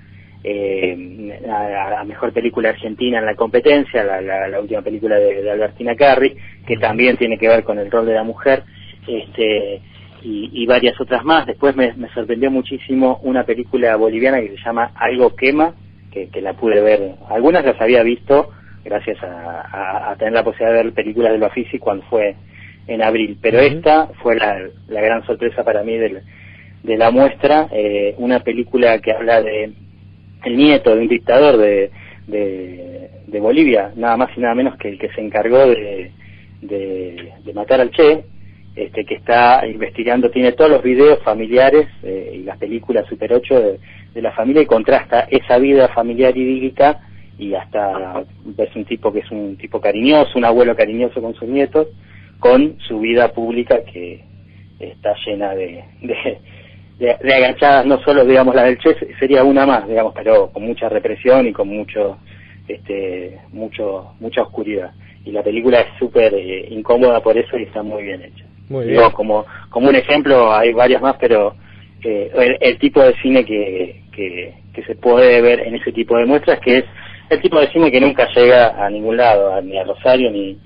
eh, 0.42 1.40
a, 1.48 2.00
a 2.00 2.04
mejor 2.04 2.32
película 2.32 2.70
argentina 2.70 3.18
en 3.18 3.26
la 3.26 3.34
competencia, 3.34 4.04
la, 4.04 4.20
la- 4.20 4.48
la 4.48 4.60
última 4.60 4.82
película 4.82 5.16
de, 5.16 5.42
de 5.42 5.50
Albertina 5.50 5.94
Carri, 5.96 6.36
que 6.66 6.76
también 6.76 7.16
tiene 7.16 7.38
que 7.38 7.48
ver 7.48 7.64
con 7.64 7.78
el 7.78 7.90
rol 7.90 8.06
de 8.06 8.14
la 8.14 8.24
mujer, 8.24 8.64
este 9.06 9.80
y, 10.23 10.50
y 10.52 10.66
varias 10.66 10.99
otras 11.00 11.25
más. 11.25 11.46
Después 11.46 11.76
me, 11.76 11.92
me 11.94 12.08
sorprendió 12.11 12.50
muchísimo 12.50 13.20
una 13.23 13.44
película 13.44 13.96
boliviana 13.96 14.40
que 14.40 14.50
se 14.50 14.64
llama 14.64 14.92
Algo 14.94 15.34
quema, 15.37 15.75
que, 16.11 16.28
que 16.30 16.40
la 16.40 16.54
pude 16.54 16.80
ver. 16.80 17.14
Algunas 17.28 17.64
las 17.64 17.80
había 17.80 18.02
visto 18.02 18.50
gracias 18.84 19.23
a, 19.23 19.61
a- 19.62 20.11
a 20.12 20.16
tener 20.16 20.34
la 20.34 20.44
posibilidad 20.44 20.76
de 20.76 20.84
ver 20.84 20.92
películas 20.94 21.32
del 21.32 21.40
Bafisi 21.40 21.78
cuando 21.78 22.04
fue 22.06 22.37
en 22.87 23.02
abril, 23.02 23.38
pero 23.40 23.61
esta 23.61 24.08
fue 24.23 24.37
la, 24.37 24.58
la 24.88 25.00
gran 25.00 25.25
sorpresa 25.26 25.64
para 25.64 25.82
mí 25.82 25.96
del, 25.96 26.20
de 26.82 26.96
la 26.99 27.11
muestra, 27.11 27.68
eh, 27.73 28.14
una 28.18 28.40
película 28.40 28.99
que 29.00 29.12
habla 29.12 29.40
de 29.42 29.73
el 30.44 30.56
nieto 30.56 30.94
de 30.94 31.00
un 31.00 31.08
dictador 31.08 31.56
de, 31.56 31.90
de, 32.26 33.11
de 33.26 33.40
Bolivia, 33.40 33.92
nada 33.96 34.18
más 34.18 34.30
y 34.37 34.40
nada 34.40 34.54
menos 34.54 34.76
que 34.76 34.90
el 34.90 34.99
que 34.99 35.08
se 35.12 35.23
encargó 35.23 35.66
de, 35.66 36.12
de, 36.61 37.32
de 37.44 37.54
matar 37.54 37.80
al 37.80 37.90
Che, 37.90 38.25
este, 38.76 39.04
que 39.04 39.14
está 39.14 39.64
investigando, 39.66 40.30
tiene 40.30 40.52
todos 40.52 40.70
los 40.70 40.82
videos 40.82 41.22
familiares 41.22 41.86
eh, 42.02 42.32
y 42.34 42.42
las 42.42 42.58
películas 42.58 43.06
Super 43.06 43.32
8 43.32 43.60
de, 43.60 44.22
la 44.22 44.32
familia 44.32 44.62
y 44.62 44.66
contrasta 44.66 45.26
esa 45.30 45.58
vida 45.58 45.88
familiar 45.88 46.36
idílica 46.36 47.00
y 47.38 47.54
hasta 47.54 48.24
es 48.58 48.76
un 48.76 48.84
tipo 48.84 49.12
que 49.12 49.20
es 49.20 49.30
un 49.30 49.56
tipo 49.56 49.80
cariñoso, 49.80 50.38
un 50.38 50.44
abuelo 50.44 50.76
cariñoso 50.76 51.20
con 51.20 51.34
sus 51.34 51.48
nietos, 51.48 51.88
con 52.38 52.78
su 52.80 53.00
vida 53.00 53.32
pública 53.32 53.82
que 53.84 54.24
está 54.78 55.14
llena 55.24 55.54
de, 55.54 55.84
de, 56.02 56.38
de, 56.98 57.34
agachadas, 57.34 57.86
no 57.86 58.00
solo 58.02 58.24
digamos 58.24 58.54
la 58.54 58.64
del 58.64 58.78
Che, 58.78 58.96
sería 59.18 59.42
una 59.44 59.66
más, 59.66 59.88
digamos, 59.88 60.14
pero 60.14 60.50
con 60.50 60.64
mucha 60.64 60.88
represión 60.88 61.46
y 61.46 61.52
con 61.52 61.68
mucho, 61.68 62.18
este, 62.68 63.38
mucho, 63.52 64.14
mucha 64.20 64.42
oscuridad. 64.42 64.92
Y 65.24 65.32
la 65.32 65.42
película 65.42 65.80
es 65.80 65.86
súper 65.98 66.34
eh, 66.34 66.66
incómoda 66.70 67.20
por 67.20 67.36
eso 67.36 67.58
y 67.58 67.64
está 67.64 67.82
muy 67.82 68.02
bien 68.02 68.22
hecha. 68.22 68.43
Muy 68.68 68.87
bien. 68.87 69.11
como, 69.12 69.47
como 69.71 69.88
un 69.88 69.97
ejemplo, 69.97 70.54
hay 70.54 70.73
varias 70.73 71.02
más, 71.02 71.16
pero 71.21 71.54
eh, 72.02 72.30
el, 72.35 72.59
el, 72.61 72.78
tipo 72.78 73.02
de 73.02 73.14
cine 73.23 73.44
que, 73.44 74.02
que, 74.12 74.54
que 74.73 74.83
se 74.85 74.94
puede 74.94 75.40
ver 75.40 75.61
en 75.61 75.75
ese 75.75 75.92
tipo 75.92 76.16
de 76.16 76.26
muestras, 76.26 76.61
que 76.61 76.78
es 76.78 76.85
el 77.30 77.40
tipo 77.40 77.59
de 77.61 77.68
cine 77.68 77.90
que 77.90 78.00
nunca 78.00 78.28
llega 78.35 78.85
a 78.85 78.90
ningún 78.90 79.16
lado, 79.16 79.61
ni 79.62 79.78
a 79.78 79.85
Rosario, 79.85 80.30
ni, 80.30 80.59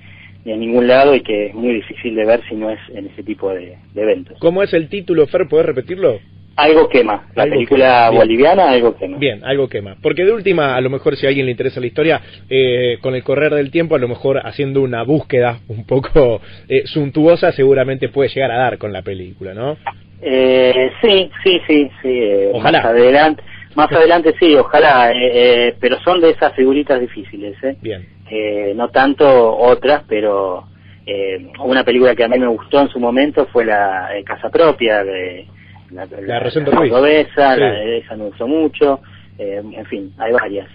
ni 0.45 0.52
a 0.52 0.57
ningún 0.57 0.87
lado, 0.87 1.14
y 1.14 1.21
que 1.21 1.47
es 1.47 1.55
muy 1.55 1.75
difícil 1.75 2.14
de 2.14 2.25
ver 2.25 2.43
si 2.49 2.55
no 2.55 2.71
es 2.71 2.81
en 2.95 3.07
ese 3.07 3.23
tipo 3.23 3.50
de, 3.50 3.78
de 3.95 4.02
eventos. 4.02 4.38
¿Cómo 4.40 4.62
es 4.62 4.73
el 4.73 4.88
título, 4.88 5.26
Fer? 5.26 5.49
¿Puedes 5.49 5.67
repetirlo? 5.67 6.19
Algo 6.58 6.88
quema, 6.88 7.28
la 7.36 7.44
Algo 7.44 7.54
película 7.54 8.06
quema. 8.10 8.20
boliviana, 8.20 8.70
algo 8.70 8.96
quema. 8.96 9.16
Bien, 9.18 9.44
algo 9.44 9.68
quema. 9.68 9.94
Porque 10.02 10.24
de 10.24 10.32
última, 10.32 10.74
a 10.74 10.80
lo 10.80 10.90
mejor 10.90 11.16
si 11.16 11.24
a 11.24 11.28
alguien 11.28 11.46
le 11.46 11.52
interesa 11.52 11.78
la 11.80 11.86
historia, 11.86 12.20
eh, 12.50 12.98
con 13.00 13.14
el 13.14 13.22
correr 13.22 13.54
del 13.54 13.70
tiempo, 13.70 13.94
a 13.94 13.98
lo 14.00 14.08
mejor 14.08 14.40
haciendo 14.44 14.82
una 14.82 15.04
búsqueda 15.04 15.60
un 15.68 15.86
poco 15.86 16.40
eh, 16.68 16.82
suntuosa, 16.86 17.52
seguramente 17.52 18.08
puede 18.08 18.28
llegar 18.30 18.50
a 18.50 18.58
dar 18.58 18.76
con 18.78 18.92
la 18.92 19.02
película, 19.02 19.54
¿no? 19.54 19.76
Eh, 20.20 20.90
sí, 21.00 21.30
sí, 21.44 21.60
sí, 21.68 21.90
sí. 22.02 22.08
eh, 22.08 22.50
Ojalá. 22.52 22.78
Más 22.82 22.86
adelante, 22.90 23.42
más 23.76 23.92
adelante 23.92 24.34
sí, 24.40 24.56
ojalá, 24.56 25.12
eh, 25.12 25.30
eh, 25.68 25.74
pero 25.80 25.96
son 26.00 26.20
de 26.20 26.30
esas 26.30 26.52
figuritas 26.54 27.00
difíciles, 27.00 27.54
¿eh? 27.62 27.76
Bien. 27.80 28.04
Eh, 28.28 28.72
no 28.74 28.88
tanto 28.88 29.56
otras, 29.56 30.02
pero 30.08 30.64
eh, 31.06 31.46
una 31.64 31.84
película 31.84 32.16
que 32.16 32.24
a 32.24 32.28
mí 32.28 32.36
me 32.36 32.48
gustó 32.48 32.80
en 32.80 32.88
su 32.88 32.98
momento 32.98 33.46
fue 33.52 33.64
la 33.64 34.08
Casa 34.26 34.50
Propia, 34.50 35.04
de 35.04 35.46
la, 35.90 36.07
La 36.26 36.40
Rosendo 36.40 36.71
Ruiz. 36.73 36.90
cordobesa, 36.90 37.54
Sí. 37.54 37.61
la- 37.61 37.83
esa 37.85 38.16
me 38.16 38.25
gustó 38.25 38.47
mucho, 38.47 39.00
eh, 39.38 39.62
en 39.76 39.87
fin, 39.87 40.12
hay 40.18 40.33
varias. 40.33 40.68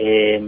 Eh, 0.00 0.40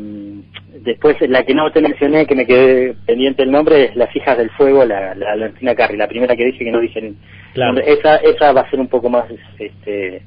después, 0.85 1.17
la 1.29 1.43
que 1.45 1.55
no 1.55 1.71
te 1.73 1.81
mencioné, 1.81 2.25
que 2.27 2.37
me 2.37 2.47
quedé 2.47 2.95
pendiente 3.07 3.43
el 3.43 3.51
nombre, 3.51 3.85
es 3.87 3.97
Las 3.97 4.15
Hijas 4.15 4.39
del 4.39 4.51
Fuego, 4.51 4.85
la, 4.85 5.15
la 5.15 5.27
Valentina 5.31 5.75
Carri, 5.75 5.97
la 5.97 6.07
primera 6.09 6.37
que 6.37 6.45
dije 6.45 6.65
que 6.65 6.71
no 6.71 6.81
dije 6.81 7.13
Claro. 7.55 7.73
nombre. 7.73 7.93
Esa, 7.93 8.17
esa 8.17 8.53
va 8.53 8.61
a 8.63 8.71
ser 8.71 8.79
un 8.79 8.87
poco 8.89 9.09
más 9.11 9.25
este, 9.59 10.23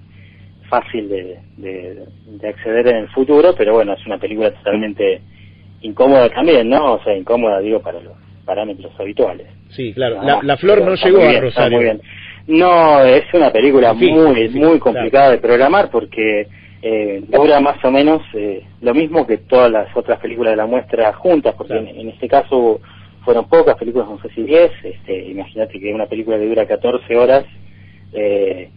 fácil 0.70 1.08
de, 1.08 1.38
de, 1.58 2.04
de 2.28 2.48
acceder 2.50 2.88
en 2.88 2.96
el 2.98 3.08
futuro, 3.10 3.54
pero 3.58 3.74
bueno, 3.76 3.94
es 3.94 4.06
una 4.06 4.18
película 4.18 4.52
totalmente 4.52 5.22
incómoda 5.82 6.30
también, 6.30 6.68
¿no? 6.70 6.94
O 6.96 7.04
sea, 7.04 7.16
incómoda, 7.16 7.60
digo, 7.60 7.82
para 7.82 8.02
los 8.02 8.14
parámetros 8.46 8.92
habituales. 9.00 9.48
Sí, 9.70 9.94
claro. 9.94 10.18
Ah, 10.22 10.26
La, 10.26 10.40
la 10.44 10.58
flor 10.58 10.82
no 10.82 10.96
llegó 10.96 11.22
a 11.22 11.40
Rosario. 11.40 11.78
muy 11.78 11.86
bien. 11.86 12.02
No, 12.48 13.04
es 13.04 13.24
una 13.34 13.52
película 13.52 13.94
muy, 13.94 14.50
muy 14.50 14.80
complicada 14.80 15.32
de 15.32 15.38
programar 15.38 15.90
porque 15.90 16.48
eh, 16.82 17.24
dura 17.30 17.62
más 17.62 17.84
o 17.86 17.92
menos 17.92 18.22
eh, 18.34 18.64
lo 18.82 18.94
mismo 18.94 19.26
que 19.26 19.38
todas 19.38 19.72
las 19.72 19.96
otras 19.96 20.20
películas 20.20 20.52
de 20.52 20.58
la 20.58 20.66
muestra 20.66 21.14
juntas, 21.14 21.56
porque 21.56 21.74
Claro. 21.74 21.88
en, 21.88 22.00
en 22.02 22.10
este 22.10 22.28
caso 22.28 22.82
fueron 23.24 23.48
pocas 23.48 23.76
películas, 23.78 24.10
no 24.10 24.20
sé 24.22 24.30
si 24.36 24.44
10, 24.44 24.72
este, 24.84 25.26
imagínate 25.30 25.80
que 25.80 25.94
una 25.94 26.08
película 26.08 26.38
que 26.38 26.46
dura 26.48 26.66
14 26.68 27.16
horas, 27.16 27.46
eh, 28.12 28.70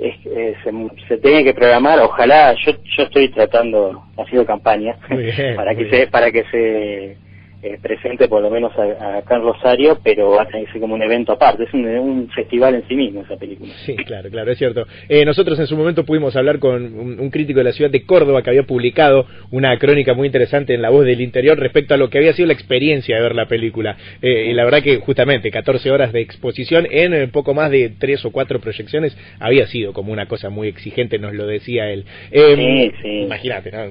es, 0.00 0.14
eh, 0.26 0.56
se, 0.64 0.72
se 1.06 1.18
tiene 1.18 1.44
que 1.44 1.54
programar, 1.54 2.00
ojalá, 2.00 2.54
yo, 2.54 2.72
yo 2.96 3.04
estoy 3.04 3.28
tratando, 3.28 4.02
ha 4.16 4.24
sido 4.28 4.44
campaña, 4.44 4.96
bien, 5.08 5.54
para 5.54 5.76
que 5.76 5.88
se, 5.88 6.06
para 6.08 6.32
que 6.32 6.42
se 6.50 7.16
eh, 7.62 7.78
presente 7.80 8.28
por 8.28 8.42
lo 8.42 8.50
menos 8.50 8.72
a- 8.76 9.18
acá 9.18 9.36
en 9.36 9.42
Rosario, 9.42 9.98
pero 10.02 10.30
va 10.30 10.42
a 10.42 10.46
tener 10.48 10.66
que 10.66 10.72
ser 10.72 10.80
como 10.80 10.94
un 10.94 11.02
evento 11.02 11.32
aparte, 11.32 11.64
es 11.64 11.72
un, 11.74 11.86
un 11.86 12.28
festival 12.30 12.74
en 12.74 12.88
sí 12.88 12.94
mismo 12.96 13.22
esa 13.22 13.36
película. 13.36 13.72
Sí, 13.86 13.94
claro, 13.96 14.28
claro, 14.30 14.50
es 14.50 14.58
cierto. 14.58 14.86
Eh, 15.08 15.24
nosotros 15.24 15.58
en 15.58 15.66
su 15.66 15.76
momento 15.76 16.04
pudimos 16.04 16.34
hablar 16.36 16.58
con 16.58 16.82
un, 16.98 17.20
un 17.20 17.30
crítico 17.30 17.58
de 17.60 17.64
la 17.64 17.72
ciudad 17.72 17.90
de 17.90 18.02
Córdoba 18.04 18.42
que 18.42 18.50
había 18.50 18.64
publicado 18.64 19.26
una 19.50 19.78
crónica 19.78 20.14
muy 20.14 20.26
interesante 20.26 20.74
en 20.74 20.82
La 20.82 20.90
Voz 20.90 21.04
del 21.06 21.20
Interior 21.20 21.58
respecto 21.58 21.94
a 21.94 21.96
lo 21.96 22.10
que 22.10 22.18
había 22.18 22.32
sido 22.32 22.46
la 22.48 22.54
experiencia 22.54 23.16
de 23.16 23.22
ver 23.22 23.34
la 23.34 23.46
película. 23.46 23.96
Eh, 24.20 24.48
y 24.50 24.52
la 24.54 24.64
verdad 24.64 24.82
que 24.82 24.96
justamente 24.98 25.50
14 25.50 25.90
horas 25.90 26.12
de 26.12 26.20
exposición 26.20 26.86
en 26.90 27.30
poco 27.30 27.54
más 27.54 27.70
de 27.70 27.90
tres 27.98 28.24
o 28.24 28.32
cuatro 28.32 28.60
proyecciones 28.60 29.16
había 29.38 29.66
sido 29.66 29.92
como 29.92 30.12
una 30.12 30.26
cosa 30.26 30.50
muy 30.50 30.68
exigente, 30.68 31.18
nos 31.18 31.32
lo 31.34 31.46
decía 31.46 31.90
él. 31.90 32.04
Sí, 32.32 32.92
sí. 33.02 33.08
Imagínate, 33.22 33.70
¿no? 33.70 33.82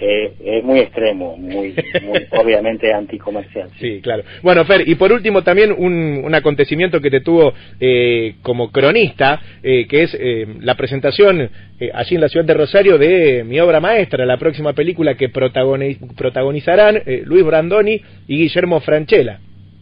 Es- 0.00 0.32
es 0.44 0.64
muy 0.64 0.80
extremo, 0.80 1.36
muy, 1.36 1.74
muy 2.02 2.20
obviamente 2.46 2.92
anticomercial. 2.92 3.68
Sí, 3.80 4.00
claro. 4.00 4.22
Bueno, 4.42 4.64
Fer, 4.64 4.88
y 4.88 4.94
por 4.94 5.12
último 5.12 5.42
también 5.42 5.74
un, 5.76 6.22
un 6.24 6.34
acontecimiento 6.34 7.00
que 7.00 7.10
te 7.10 7.20
tuvo 7.20 7.52
eh, 7.80 8.36
como 8.42 8.70
cronista, 8.70 9.40
eh, 9.62 9.86
que 9.88 10.04
es 10.04 10.16
eh, 10.18 10.46
la 10.60 10.76
presentación 10.76 11.50
eh, 11.80 11.90
allí 11.92 12.14
en 12.14 12.20
la 12.20 12.28
ciudad 12.28 12.46
de 12.46 12.54
Rosario 12.54 12.98
de 12.98 13.44
mi 13.44 13.58
obra 13.60 13.80
maestra, 13.80 14.24
la 14.24 14.38
próxima 14.38 14.72
película 14.72 15.14
que 15.16 15.28
protagoni- 15.30 15.98
protagonizarán 16.16 17.02
eh, 17.04 17.22
Luis 17.24 17.44
Brandoni 17.44 18.00
y 18.28 18.38
Guillermo 18.38 18.80
Franchella. 18.80 19.40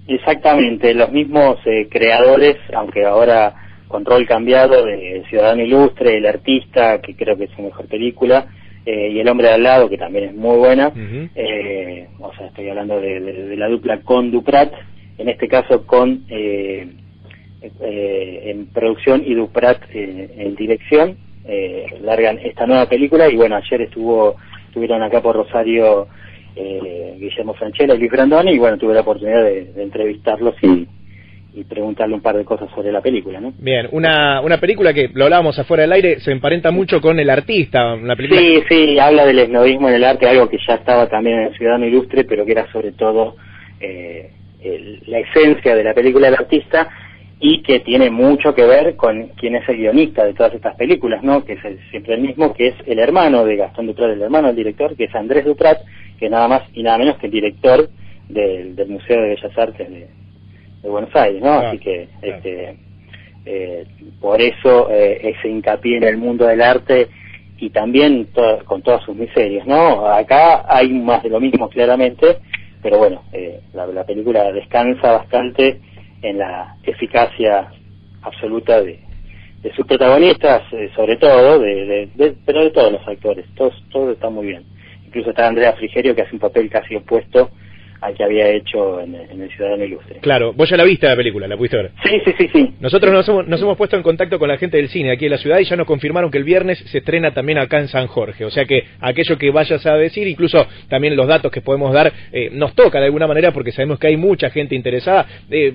Exactamente, 0.08 0.94
los 0.94 1.12
mismos 1.12 1.58
eh, 1.66 1.88
creadores, 1.90 2.56
aunque 2.74 3.04
ahora 3.04 3.54
con 3.88 4.04
rol 4.04 4.26
cambiado, 4.26 4.84
de 4.84 5.22
Ciudadano 5.28 5.62
Ilustre, 5.62 6.16
El 6.16 6.26
Artista, 6.26 7.00
que 7.00 7.14
creo 7.14 7.36
que 7.36 7.44
es 7.44 7.50
su 7.54 7.62
mejor 7.62 7.86
película, 7.86 8.46
eh, 8.86 9.10
y 9.12 9.18
El 9.20 9.28
Hombre 9.28 9.48
de 9.48 9.54
al 9.54 9.62
lado, 9.62 9.88
que 9.88 9.96
también 9.98 10.24
es 10.26 10.34
muy 10.34 10.56
buena. 10.58 10.90
Eh, 11.34 12.08
o 12.20 12.32
sea, 12.34 12.46
estoy 12.48 12.68
hablando 12.68 13.00
de, 13.00 13.20
de- 13.20 13.48
de 13.48 13.56
la 13.56 13.68
dupla 13.68 14.00
con 14.02 14.30
Duprat, 14.30 14.72
en 15.18 15.28
este 15.28 15.48
caso 15.48 15.86
con 15.86 16.24
eh, 16.28 16.86
eh, 17.80 18.42
en 18.46 18.66
producción 18.66 19.22
y 19.26 19.34
Duprat 19.34 19.78
eh, 19.92 20.28
en 20.36 20.54
dirección. 20.54 21.16
Eh, 21.46 21.86
largan 22.00 22.38
esta 22.38 22.66
nueva 22.66 22.88
película 22.88 23.28
y 23.28 23.36
bueno, 23.36 23.56
ayer 23.56 23.82
estuvo 23.82 24.36
estuvieron 24.66 25.02
acá 25.02 25.20
por 25.20 25.36
Rosario 25.36 26.08
eh, 26.56 27.16
Guillermo 27.18 27.52
Franchella 27.54 27.94
y 27.94 27.98
Luis 27.98 28.10
Brandoni 28.10 28.52
y 28.52 28.58
bueno, 28.58 28.78
tuve 28.78 28.94
la 28.94 29.00
oportunidad 29.02 29.44
de, 29.44 29.64
de 29.66 29.82
entrevistarlos 29.82 30.54
y, 30.62 30.86
y 31.56 31.64
preguntarle 31.64 32.14
un 32.16 32.20
par 32.20 32.36
de 32.36 32.44
cosas 32.44 32.68
sobre 32.74 32.90
la 32.90 33.00
película, 33.00 33.40
¿no? 33.40 33.52
Bien, 33.58 33.88
una, 33.92 34.40
una 34.40 34.58
película 34.58 34.92
que 34.92 35.08
lo 35.14 35.24
hablábamos 35.24 35.56
afuera 35.58 35.82
del 35.82 35.92
aire, 35.92 36.18
se 36.20 36.32
emparenta 36.32 36.70
mucho 36.72 37.00
con 37.00 37.18
El 37.20 37.30
Artista, 37.30 37.94
una 37.94 38.16
película... 38.16 38.40
Sí, 38.40 38.62
sí, 38.68 38.98
habla 38.98 39.24
del 39.24 39.38
esnovismo 39.38 39.88
en 39.88 39.94
el 39.94 40.04
arte, 40.04 40.28
algo 40.28 40.48
que 40.48 40.58
ya 40.66 40.74
estaba 40.74 41.08
también 41.08 41.38
en 41.38 41.46
el 41.48 41.54
Ciudadano 41.56 41.86
Ilustre, 41.86 42.24
pero 42.24 42.44
que 42.44 42.52
era 42.52 42.70
sobre 42.72 42.90
todo 42.92 43.36
eh, 43.80 44.30
el- 44.62 45.00
la 45.06 45.20
esencia 45.20 45.76
de 45.76 45.84
la 45.84 45.94
película 45.94 46.26
del 46.26 46.34
artista 46.40 46.88
y 47.38 47.62
que 47.62 47.80
tiene 47.80 48.10
mucho 48.10 48.54
que 48.54 48.64
ver 48.64 48.96
con 48.96 49.28
quién 49.36 49.54
es 49.56 49.68
el 49.68 49.76
guionista 49.76 50.24
de 50.24 50.34
todas 50.34 50.54
estas 50.54 50.74
películas, 50.76 51.22
¿no? 51.22 51.44
Que 51.44 51.52
es 51.54 51.64
el- 51.64 51.78
siempre 51.90 52.14
el 52.14 52.22
mismo, 52.22 52.52
que 52.54 52.68
es 52.68 52.74
el 52.86 52.98
hermano 52.98 53.44
de 53.44 53.56
Gastón 53.56 53.86
Duprat, 53.86 54.10
el 54.10 54.22
hermano 54.22 54.48
del 54.48 54.56
director, 54.56 54.96
que 54.96 55.04
es 55.04 55.14
Andrés 55.14 55.44
Duprat, 55.44 55.78
que 56.18 56.28
nada 56.30 56.48
más 56.48 56.62
y 56.72 56.82
nada 56.82 56.98
menos 56.98 57.16
que 57.18 57.26
el 57.26 57.32
director 57.32 57.88
del, 58.28 58.74
del 58.74 58.88
Museo 58.88 59.20
de 59.22 59.28
Bellas 59.28 59.58
Artes 59.58 59.90
de, 59.90 60.08
de 60.84 60.90
Buenos 60.90 61.14
Aires, 61.16 61.40
¿no? 61.42 61.48
Claro, 61.58 61.68
Así 61.68 61.78
que 61.78 62.08
claro. 62.20 62.36
este, 62.36 62.76
eh, 63.46 63.86
por 64.20 64.40
eso 64.40 64.88
eh, 64.90 65.20
ese 65.34 65.48
hincapié 65.48 65.96
en 65.96 66.04
el 66.04 66.16
mundo 66.18 66.46
del 66.46 66.62
arte 66.62 67.08
y 67.58 67.70
también 67.70 68.26
to- 68.32 68.64
con 68.64 68.82
todas 68.82 69.02
sus 69.04 69.16
miserias, 69.16 69.66
¿no? 69.66 70.06
Acá 70.06 70.64
hay 70.68 70.90
más 70.90 71.22
de 71.22 71.30
lo 71.30 71.40
mismo 71.40 71.68
claramente, 71.68 72.38
pero 72.82 72.98
bueno, 72.98 73.22
eh, 73.32 73.60
la, 73.72 73.86
la 73.86 74.04
película 74.04 74.52
descansa 74.52 75.12
bastante 75.12 75.80
en 76.22 76.38
la 76.38 76.76
eficacia 76.84 77.68
absoluta 78.22 78.80
de, 78.82 78.98
de 79.62 79.72
sus 79.74 79.86
protagonistas, 79.86 80.62
eh, 80.72 80.90
sobre 80.94 81.16
todo, 81.16 81.58
de, 81.60 81.74
de- 81.86 82.08
de- 82.14 82.34
pero 82.44 82.62
de 82.62 82.70
todos 82.70 82.92
los 82.92 83.06
actores, 83.08 83.46
todos, 83.54 83.74
todo 83.90 84.12
está 84.12 84.28
muy 84.30 84.46
bien. 84.46 84.64
Incluso 85.06 85.30
está 85.30 85.46
Andrea 85.46 85.72
Frigerio 85.74 86.14
que 86.14 86.22
hace 86.22 86.34
un 86.34 86.40
papel 86.40 86.68
casi 86.68 86.96
opuesto 86.96 87.50
al 88.04 88.14
que 88.14 88.22
había 88.22 88.48
hecho 88.48 89.00
en, 89.00 89.14
El 89.14 89.50
Ciudadano 89.50 89.82
Ilustre. 89.82 90.18
Claro, 90.20 90.52
vos 90.52 90.68
ya 90.68 90.76
la 90.76 90.84
viste 90.84 91.06
la 91.06 91.16
película, 91.16 91.48
la 91.48 91.56
pudiste 91.56 91.78
ver. 91.78 91.90
Sí, 92.04 92.20
sí, 92.22 92.34
sí, 92.36 92.48
sí. 92.52 92.74
Nosotros 92.78 93.10
nos 93.10 93.26
hemos, 93.26 93.48
nos 93.48 93.62
hemos 93.62 93.78
puesto 93.78 93.96
en 93.96 94.02
contacto 94.02 94.38
con 94.38 94.48
la 94.48 94.58
gente 94.58 94.76
del 94.76 94.90
cine 94.90 95.10
aquí 95.10 95.24
en 95.24 95.30
la 95.30 95.38
ciudad 95.38 95.58
y 95.58 95.64
ya 95.64 95.74
nos 95.74 95.86
confirmaron 95.86 96.30
que 96.30 96.36
el 96.36 96.44
viernes 96.44 96.78
se 96.78 96.98
estrena 96.98 97.32
también 97.32 97.56
acá 97.56 97.78
en 97.78 97.88
San 97.88 98.06
Jorge. 98.06 98.44
O 98.44 98.50
sea 98.50 98.66
que 98.66 98.84
aquello 99.00 99.38
que 99.38 99.50
vayas 99.50 99.86
a 99.86 99.96
decir, 99.96 100.28
incluso 100.28 100.66
también 100.88 101.16
los 101.16 101.26
datos 101.26 101.50
que 101.50 101.62
podemos 101.62 101.94
dar, 101.94 102.12
eh, 102.30 102.50
nos 102.52 102.74
toca 102.74 102.98
de 102.98 103.06
alguna 103.06 103.26
manera 103.26 103.52
porque 103.52 103.72
sabemos 103.72 103.98
que 103.98 104.08
hay 104.08 104.18
mucha 104.18 104.50
gente 104.50 104.74
interesada. 104.74 105.26
Eh, 105.50 105.72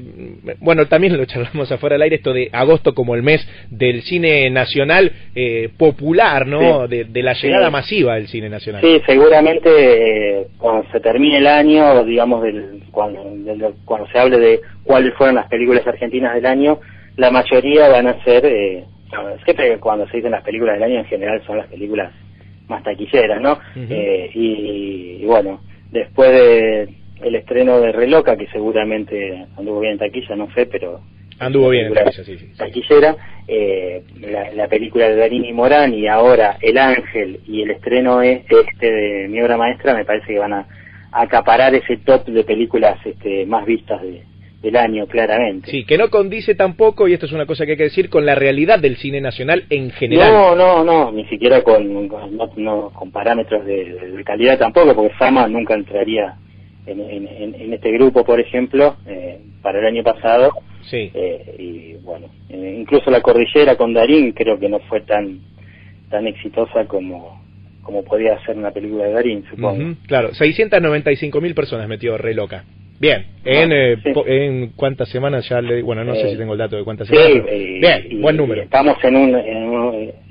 bueno, 0.59 0.85
también 0.85 1.17
lo 1.17 1.25
charlamos 1.25 1.71
afuera 1.71 1.95
del 1.95 2.03
aire, 2.03 2.17
esto 2.17 2.31
de 2.31 2.49
agosto 2.51 2.93
como 2.93 3.15
el 3.15 3.23
mes 3.23 3.47
del 3.71 4.03
cine 4.03 4.51
nacional 4.51 5.11
eh, 5.33 5.69
popular, 5.77 6.45
¿no? 6.45 6.87
De, 6.87 7.07
la 7.19 7.33
llegada 7.33 7.69
masiva 7.69 8.15
del 8.15 8.27
cine 8.27 8.49
nacional. 8.49 8.81
Sí, 8.81 9.01
seguramente 9.05 10.47
cuando 10.57 10.89
se 10.91 10.99
termine 10.99 11.37
el 11.37 11.47
año, 11.47 12.05
digamos, 12.05 12.18
del, 12.41 12.83
cuando, 12.91 13.23
cuando 13.85 14.07
se 14.07 14.19
hable 14.19 14.39
de 14.39 14.61
cuáles 14.83 15.13
fueron 15.15 15.35
las 15.35 15.47
películas 15.47 15.85
argentinas 15.85 16.35
del 16.35 16.45
año, 16.45 16.79
la 17.17 17.31
mayoría 17.31 17.89
van 17.89 18.07
a 18.07 18.23
ser, 18.23 18.45
eh, 18.45 18.85
siempre 19.43 19.77
cuando 19.79 20.07
se 20.07 20.17
dicen 20.17 20.31
las 20.31 20.43
películas 20.43 20.75
del 20.75 20.83
año 20.83 20.99
en 20.99 21.05
general 21.05 21.41
son 21.45 21.57
las 21.57 21.67
películas 21.67 22.11
más 22.67 22.83
taquilleras, 22.83 23.41
¿no? 23.41 23.59
Eh, 23.75 24.29
y, 24.33 25.25
bueno, 25.25 25.61
después 25.91 26.31
de 26.31 26.89
el 27.21 27.35
estreno 27.35 27.81
de 27.81 27.91
Reloca, 27.91 28.37
que 28.37 28.47
seguramente 28.47 29.45
anduvo 29.57 29.81
bien 29.81 29.93
en 29.93 29.99
taquilla, 29.99 30.35
no 30.35 30.49
sé, 30.53 30.65
pero... 30.67 31.01
Anduvo 31.39 31.69
bien 31.69 31.87
en 31.87 31.93
taquilla, 31.93 32.23
sí, 32.23 32.37
sí. 32.37 32.51
Taquillera, 32.57 33.15
eh, 33.47 34.03
la, 34.55 34.67
película 34.67 35.09
de 35.09 35.15
Darín 35.15 35.43
y 35.43 35.51
Morán 35.51 35.93
y 35.93 36.07
ahora 36.07 36.57
El 36.61 36.77
Ángel 36.77 37.41
y 37.47 37.63
el 37.63 37.71
estreno 37.71 38.21
este 38.21 38.91
de 38.91 39.27
mi 39.27 39.41
obra 39.41 39.57
maestra 39.57 39.93
me 39.95 40.05
parece 40.05 40.27
que 40.27 40.39
van 40.39 40.53
a 40.53 40.67
acaparar 41.11 41.73
ese 41.75 41.97
top 41.97 42.25
de 42.25 42.43
películas 42.43 42.97
este, 43.05 43.45
más 43.45 43.65
vistas 43.65 44.01
del 44.61 44.75
año, 44.75 45.07
claramente. 45.07 45.71
Sí, 45.71 45.85
que 45.85 45.97
no 45.97 46.09
condice 46.09 46.55
tampoco, 46.55 47.07
y 47.07 47.13
esto 47.13 47.25
es 47.25 47.31
una 47.31 47.45
cosa 47.45 47.65
que 47.65 47.71
hay 47.71 47.77
que 47.77 47.83
decir, 47.83 48.09
con 48.09 48.25
la 48.25 48.35
realidad 48.35 48.79
del 48.79 48.97
cine 48.97 49.21
nacional 49.21 49.65
en 49.69 49.91
general. 49.91 50.31
No, 50.31 50.55
no, 50.55 50.83
no, 50.83 51.11
ni 51.11 51.25
siquiera 51.25 51.61
con, 51.63 52.07
con, 52.07 53.11
parámetros 53.11 53.65
de, 53.65 54.21
calidad 54.25 54.59
tampoco, 54.59 54.93
porque 54.95 55.15
Fama 55.15 55.47
nunca 55.47 55.75
entraría 55.75 56.35
en, 56.85 56.99
en, 56.99 57.73
este 57.73 57.91
grupo, 57.91 58.23
por 58.23 58.39
ejemplo, 58.39 58.97
eh, 59.07 59.39
para 59.61 59.79
el 59.79 59.85
año 59.85 60.03
pasado. 60.03 60.51
Sí. 60.81 61.11
Eh, 61.13 61.55
y 61.57 61.93
bueno, 62.03 62.27
eh, 62.49 62.77
incluso 62.79 63.11
La 63.11 63.21
Cordillera 63.21 63.75
con 63.75 63.93
Darín 63.93 64.31
creo 64.31 64.59
que 64.59 64.69
no 64.69 64.79
fue 64.79 65.01
tan 65.01 65.39
tan 66.09 66.25
exitosa 66.25 66.85
como 66.85 67.39
como 67.89 68.03
podía 68.03 68.39
ser 68.45 68.55
una 68.55 68.69
película 68.69 69.05
de 69.05 69.13
Darín, 69.13 69.43
supongo. 69.49 69.95
claro, 70.05 70.31
695 70.35 71.41
mil 71.41 71.55
personas 71.55 71.87
metió 71.87 72.19
Re 72.19 72.35
Loca. 72.35 72.63
Bien, 72.99 73.25
en, 73.43 73.71
ah, 73.71 73.75
eh, 73.75 73.97
en 74.27 74.73
cuántas 74.75 75.09
semanas 75.09 75.49
ya 75.49 75.59
le... 75.59 75.81
Bueno, 75.81 76.03
no 76.03 76.13
sé 76.13 76.27
si 76.27 76.35
eh, 76.35 76.37
tengo 76.37 76.53
el 76.53 76.59
dato 76.59 76.75
de 76.75 76.83
cuántas 76.83 77.07
semanas. 77.07 77.45
bien, 77.49 78.21
buen 78.21 78.37
número. 78.37 78.61
Estamos 78.61 79.03
en, 79.03 79.15
un, 79.15 79.33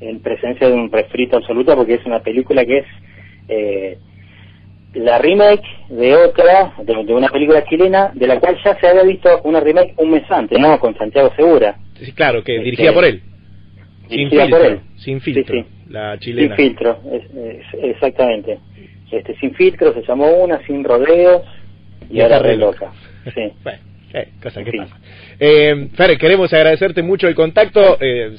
en, 0.00 0.20
presencia 0.20 0.68
de 0.68 0.74
un 0.74 0.92
refrito 0.92 1.38
absoluto 1.38 1.74
porque 1.74 1.94
es 1.94 2.06
una 2.06 2.20
película 2.20 2.64
que 2.64 2.78
es 2.78 2.86
eh, 3.48 3.98
la 4.94 5.18
remake 5.18 5.66
de 5.88 6.14
otra, 6.14 6.74
de, 6.84 7.12
una 7.12 7.28
película 7.30 7.64
chilena, 7.64 8.12
de 8.14 8.28
la 8.28 8.38
cual 8.38 8.56
ya 8.64 8.78
se 8.78 8.86
había 8.86 9.02
visto 9.02 9.40
una 9.42 9.58
remake 9.58 9.94
un 9.96 10.12
mes 10.12 10.30
antes, 10.30 10.60
¿no? 10.60 10.78
Con 10.78 10.96
Santiago 10.96 11.32
Segura. 11.34 11.76
Sí, 11.94 12.12
claro, 12.12 12.44
que 12.44 12.60
dirigida 12.60 12.92
por 12.92 13.04
él. 13.04 13.20
Sin 14.08 14.30
filtro, 14.30 14.80
sin 14.96 15.20
filtro, 15.20 15.64
la 15.88 16.18
chilena. 16.18 16.56
Sin 16.56 16.66
filtro, 16.66 17.00
exactamente. 17.82 18.58
Este, 19.10 19.34
sin 19.36 19.54
filtro 19.54 19.94
se 19.94 20.02
llamó 20.02 20.30
una, 20.30 20.64
sin 20.66 20.84
rodeos, 20.84 21.42
y, 22.10 22.20
ahora 22.20 22.38
re 22.38 22.56
loca. 22.56 22.92
Sí. 23.34 23.52
bueno, 23.62 23.78
eh, 24.14 24.28
cosa 24.42 24.64
que 24.64 24.72
pasa. 24.72 24.96
Eh, 25.38 25.88
Fer, 25.94 26.16
queremos 26.16 26.50
agradecerte 26.54 27.02
mucho 27.02 27.28
el 27.28 27.34
contacto. 27.34 27.98
Eh, 28.00 28.36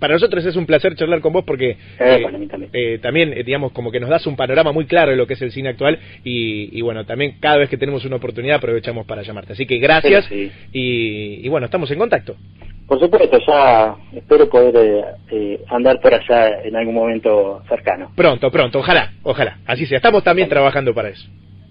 para 0.00 0.14
nosotros 0.14 0.44
es 0.44 0.56
un 0.56 0.66
placer 0.66 0.96
charlar 0.96 1.20
con 1.20 1.32
vos 1.32 1.44
porque 1.44 1.76
eh, 2.00 2.26
eh 2.72 2.98
también, 3.00 3.32
digamos, 3.44 3.70
como 3.70 3.92
que 3.92 4.00
nos 4.00 4.10
das 4.10 4.26
un 4.26 4.34
panorama 4.34 4.72
muy 4.72 4.86
claro 4.86 5.12
de 5.12 5.16
lo 5.16 5.28
que 5.28 5.34
es 5.34 5.42
el 5.42 5.52
cine 5.52 5.68
actual 5.68 6.00
y, 6.24 6.76
y 6.76 6.80
bueno, 6.80 7.06
también 7.06 7.36
cada 7.38 7.58
vez 7.58 7.68
que 7.68 7.76
tenemos 7.76 8.04
una 8.04 8.16
oportunidad 8.16 8.56
aprovechamos 8.56 9.06
para 9.06 9.22
llamarte. 9.22 9.52
Así 9.52 9.64
que 9.64 9.78
gracias 9.78 10.28
y, 10.32 10.50
y 10.72 11.48
bueno, 11.48 11.66
estamos 11.66 11.88
en 11.92 11.98
contacto. 11.98 12.36
Por 12.86 13.00
supuesto, 13.00 13.38
ya 13.46 13.96
espero 14.12 14.48
poder 14.48 14.76
eh, 14.76 15.04
eh, 15.30 15.64
andar 15.68 16.00
por 16.00 16.12
allá 16.12 16.62
en 16.62 16.76
algún 16.76 16.94
momento 16.94 17.62
cercano. 17.68 18.12
Pronto, 18.14 18.50
pronto, 18.50 18.80
ojalá, 18.80 19.12
ojalá. 19.22 19.58
Así 19.66 19.86
sea, 19.86 19.96
estamos 19.96 20.22
también 20.22 20.48
trabajando 20.48 20.92
para 20.94 21.08
eso. 21.08 21.28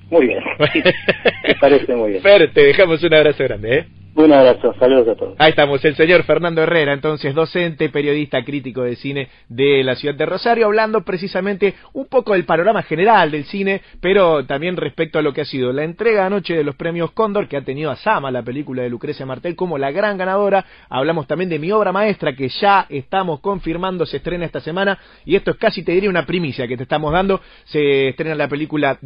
Muy 0.10 0.28
bien, 0.28 0.44
me 1.48 1.56
parece 1.56 1.96
muy 1.96 2.12
bien. 2.12 2.24
Fer, 2.24 2.52
te 2.52 2.64
dejamos 2.64 3.02
un 3.04 3.14
abrazo 3.14 3.44
grande, 3.44 3.78
¿eh? 3.78 3.86
Un 4.22 4.34
abrazo, 4.34 4.76
saludos 4.78 5.08
a 5.08 5.16
todos. 5.16 5.36
Ahí 5.40 5.50
estamos, 5.50 5.84
el 5.84 5.96
señor 5.96 6.22
Fernando 6.24 6.62
Herrera, 6.62 6.94
entonces 6.94 7.34
docente, 7.34 7.90
periodista, 7.90 8.44
crítico 8.46 8.84
de 8.84 8.96
cine 8.96 9.30
de 9.50 9.84
la 9.84 9.96
ciudad 9.96 10.14
de 10.14 10.28
Rosario, 10.28 10.68
hablando 10.68 11.02
precisamente 11.02 11.74
un 11.94 12.06
poco 12.06 12.34
del 12.34 12.46
panorama 12.46 12.84
general 12.84 13.32
del 13.32 13.46
cine, 13.46 13.82
pero 14.00 14.46
también 14.46 14.78
respecto 14.78 15.18
a 15.18 15.24
lo 15.24 15.34
que 15.34 15.42
ha 15.42 15.46
sido 15.46 15.74
la 15.74 15.84
entrega 15.86 16.28
anoche 16.28 16.56
de 16.56 16.64
los 16.64 16.76
premios 16.76 17.12
Cóndor, 17.14 17.48
que 17.48 17.58
ha 17.58 17.64
tenido 17.64 17.90
a 17.90 17.96
Sama, 17.96 18.30
la 18.30 18.44
película 18.44 18.84
de 18.84 18.92
Lucrecia 18.92 19.26
Martel, 19.26 19.56
como 19.56 19.80
la 19.80 19.90
gran 19.90 20.20
ganadora. 20.20 20.66
Hablamos 20.88 21.26
también 21.26 21.50
de 21.50 21.58
mi 21.58 21.72
obra 21.72 21.92
maestra, 21.92 22.36
que 22.36 22.48
ya 22.50 22.86
estamos 22.90 23.40
confirmando, 23.40 24.06
se 24.06 24.18
estrena 24.18 24.46
esta 24.46 24.60
semana, 24.60 25.00
y 25.26 25.36
esto 25.36 25.50
es 25.50 25.58
casi, 25.58 25.82
te 25.82 25.94
diría, 25.94 26.12
una 26.12 26.28
primicia 26.28 26.68
que 26.68 26.78
te 26.78 26.84
estamos 26.84 27.12
dando. 27.12 27.42
Se 27.64 28.10
estrena 28.10 28.36
la 28.36 28.48
película 28.48 29.00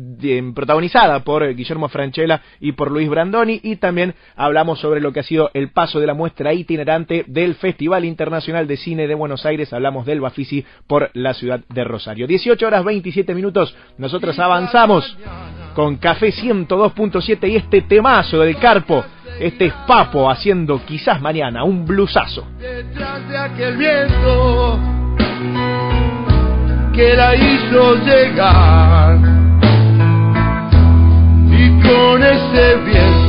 protagonizada 0.54 1.24
por 1.24 1.56
Guillermo 1.56 1.88
Franchella 1.88 2.42
y 2.60 2.74
por 2.74 2.92
Luis 2.92 3.10
Brandoni, 3.10 3.62
y 3.64 3.78
también 3.78 4.14
hablamos 4.36 4.80
sobre 4.80 5.05
lo 5.06 5.14
que 5.14 5.20
ha 5.20 5.24
sido 5.24 5.52
el 5.54 5.70
paso 5.70 6.00
de 6.00 6.08
la 6.08 6.16
muestra 6.16 6.52
itinerante 6.52 7.26
del 7.28 7.54
Festival 7.56 8.06
Internacional 8.06 8.66
de 8.66 8.76
Cine 8.76 9.08
de 9.08 9.14
Buenos 9.14 9.46
Aires. 9.46 9.72
Hablamos 9.72 10.06
del 10.08 10.20
Bafisi 10.20 10.66
por 10.88 11.12
la 11.14 11.36
ciudad 11.36 11.62
de 11.70 11.84
Rosario. 11.84 12.26
18 12.26 12.66
horas 12.66 12.84
27 12.84 13.36
minutos. 13.36 13.76
Nosotros 14.00 14.40
avanzamos 14.40 15.16
con 15.76 15.98
Café 15.98 16.32
102.7 16.34 17.50
y 17.52 17.56
este 17.56 17.84
temazo 17.84 18.40
del 18.40 18.58
Carpo. 18.58 19.06
Este 19.40 19.66
es 19.66 19.74
Papo 19.86 20.28
haciendo 20.30 20.84
quizás 20.86 21.22
mañana 21.22 21.64
un 21.64 21.86
blusazo. 21.86 22.48
Detrás 22.58 23.30
de 23.30 23.38
aquel 23.38 23.78
viento 23.78 24.80
que 26.96 27.14
la 27.14 27.36
hizo 27.36 27.96
llegar 28.06 29.20
y 31.52 31.82
con 31.82 32.24
ese 32.24 32.76
viento 32.78 33.25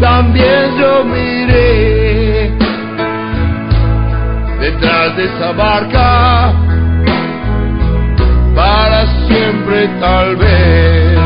también 0.00 0.76
yo 0.78 1.04
miré. 1.04 2.52
Detrás 4.60 5.16
de 5.16 5.24
esa 5.24 5.52
barca 5.52 6.52
para 8.54 9.06
siempre 9.26 9.88
tal 10.00 10.36
vez. 10.36 11.18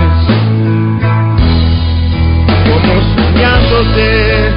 Como 2.69 2.95
soñándote 3.15 4.49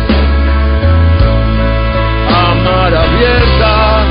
a 2.29 2.55
mar 2.65 2.93
abierta 2.95 4.05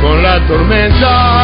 con 0.00 0.22
la 0.22 0.40
tormenta 0.46 1.41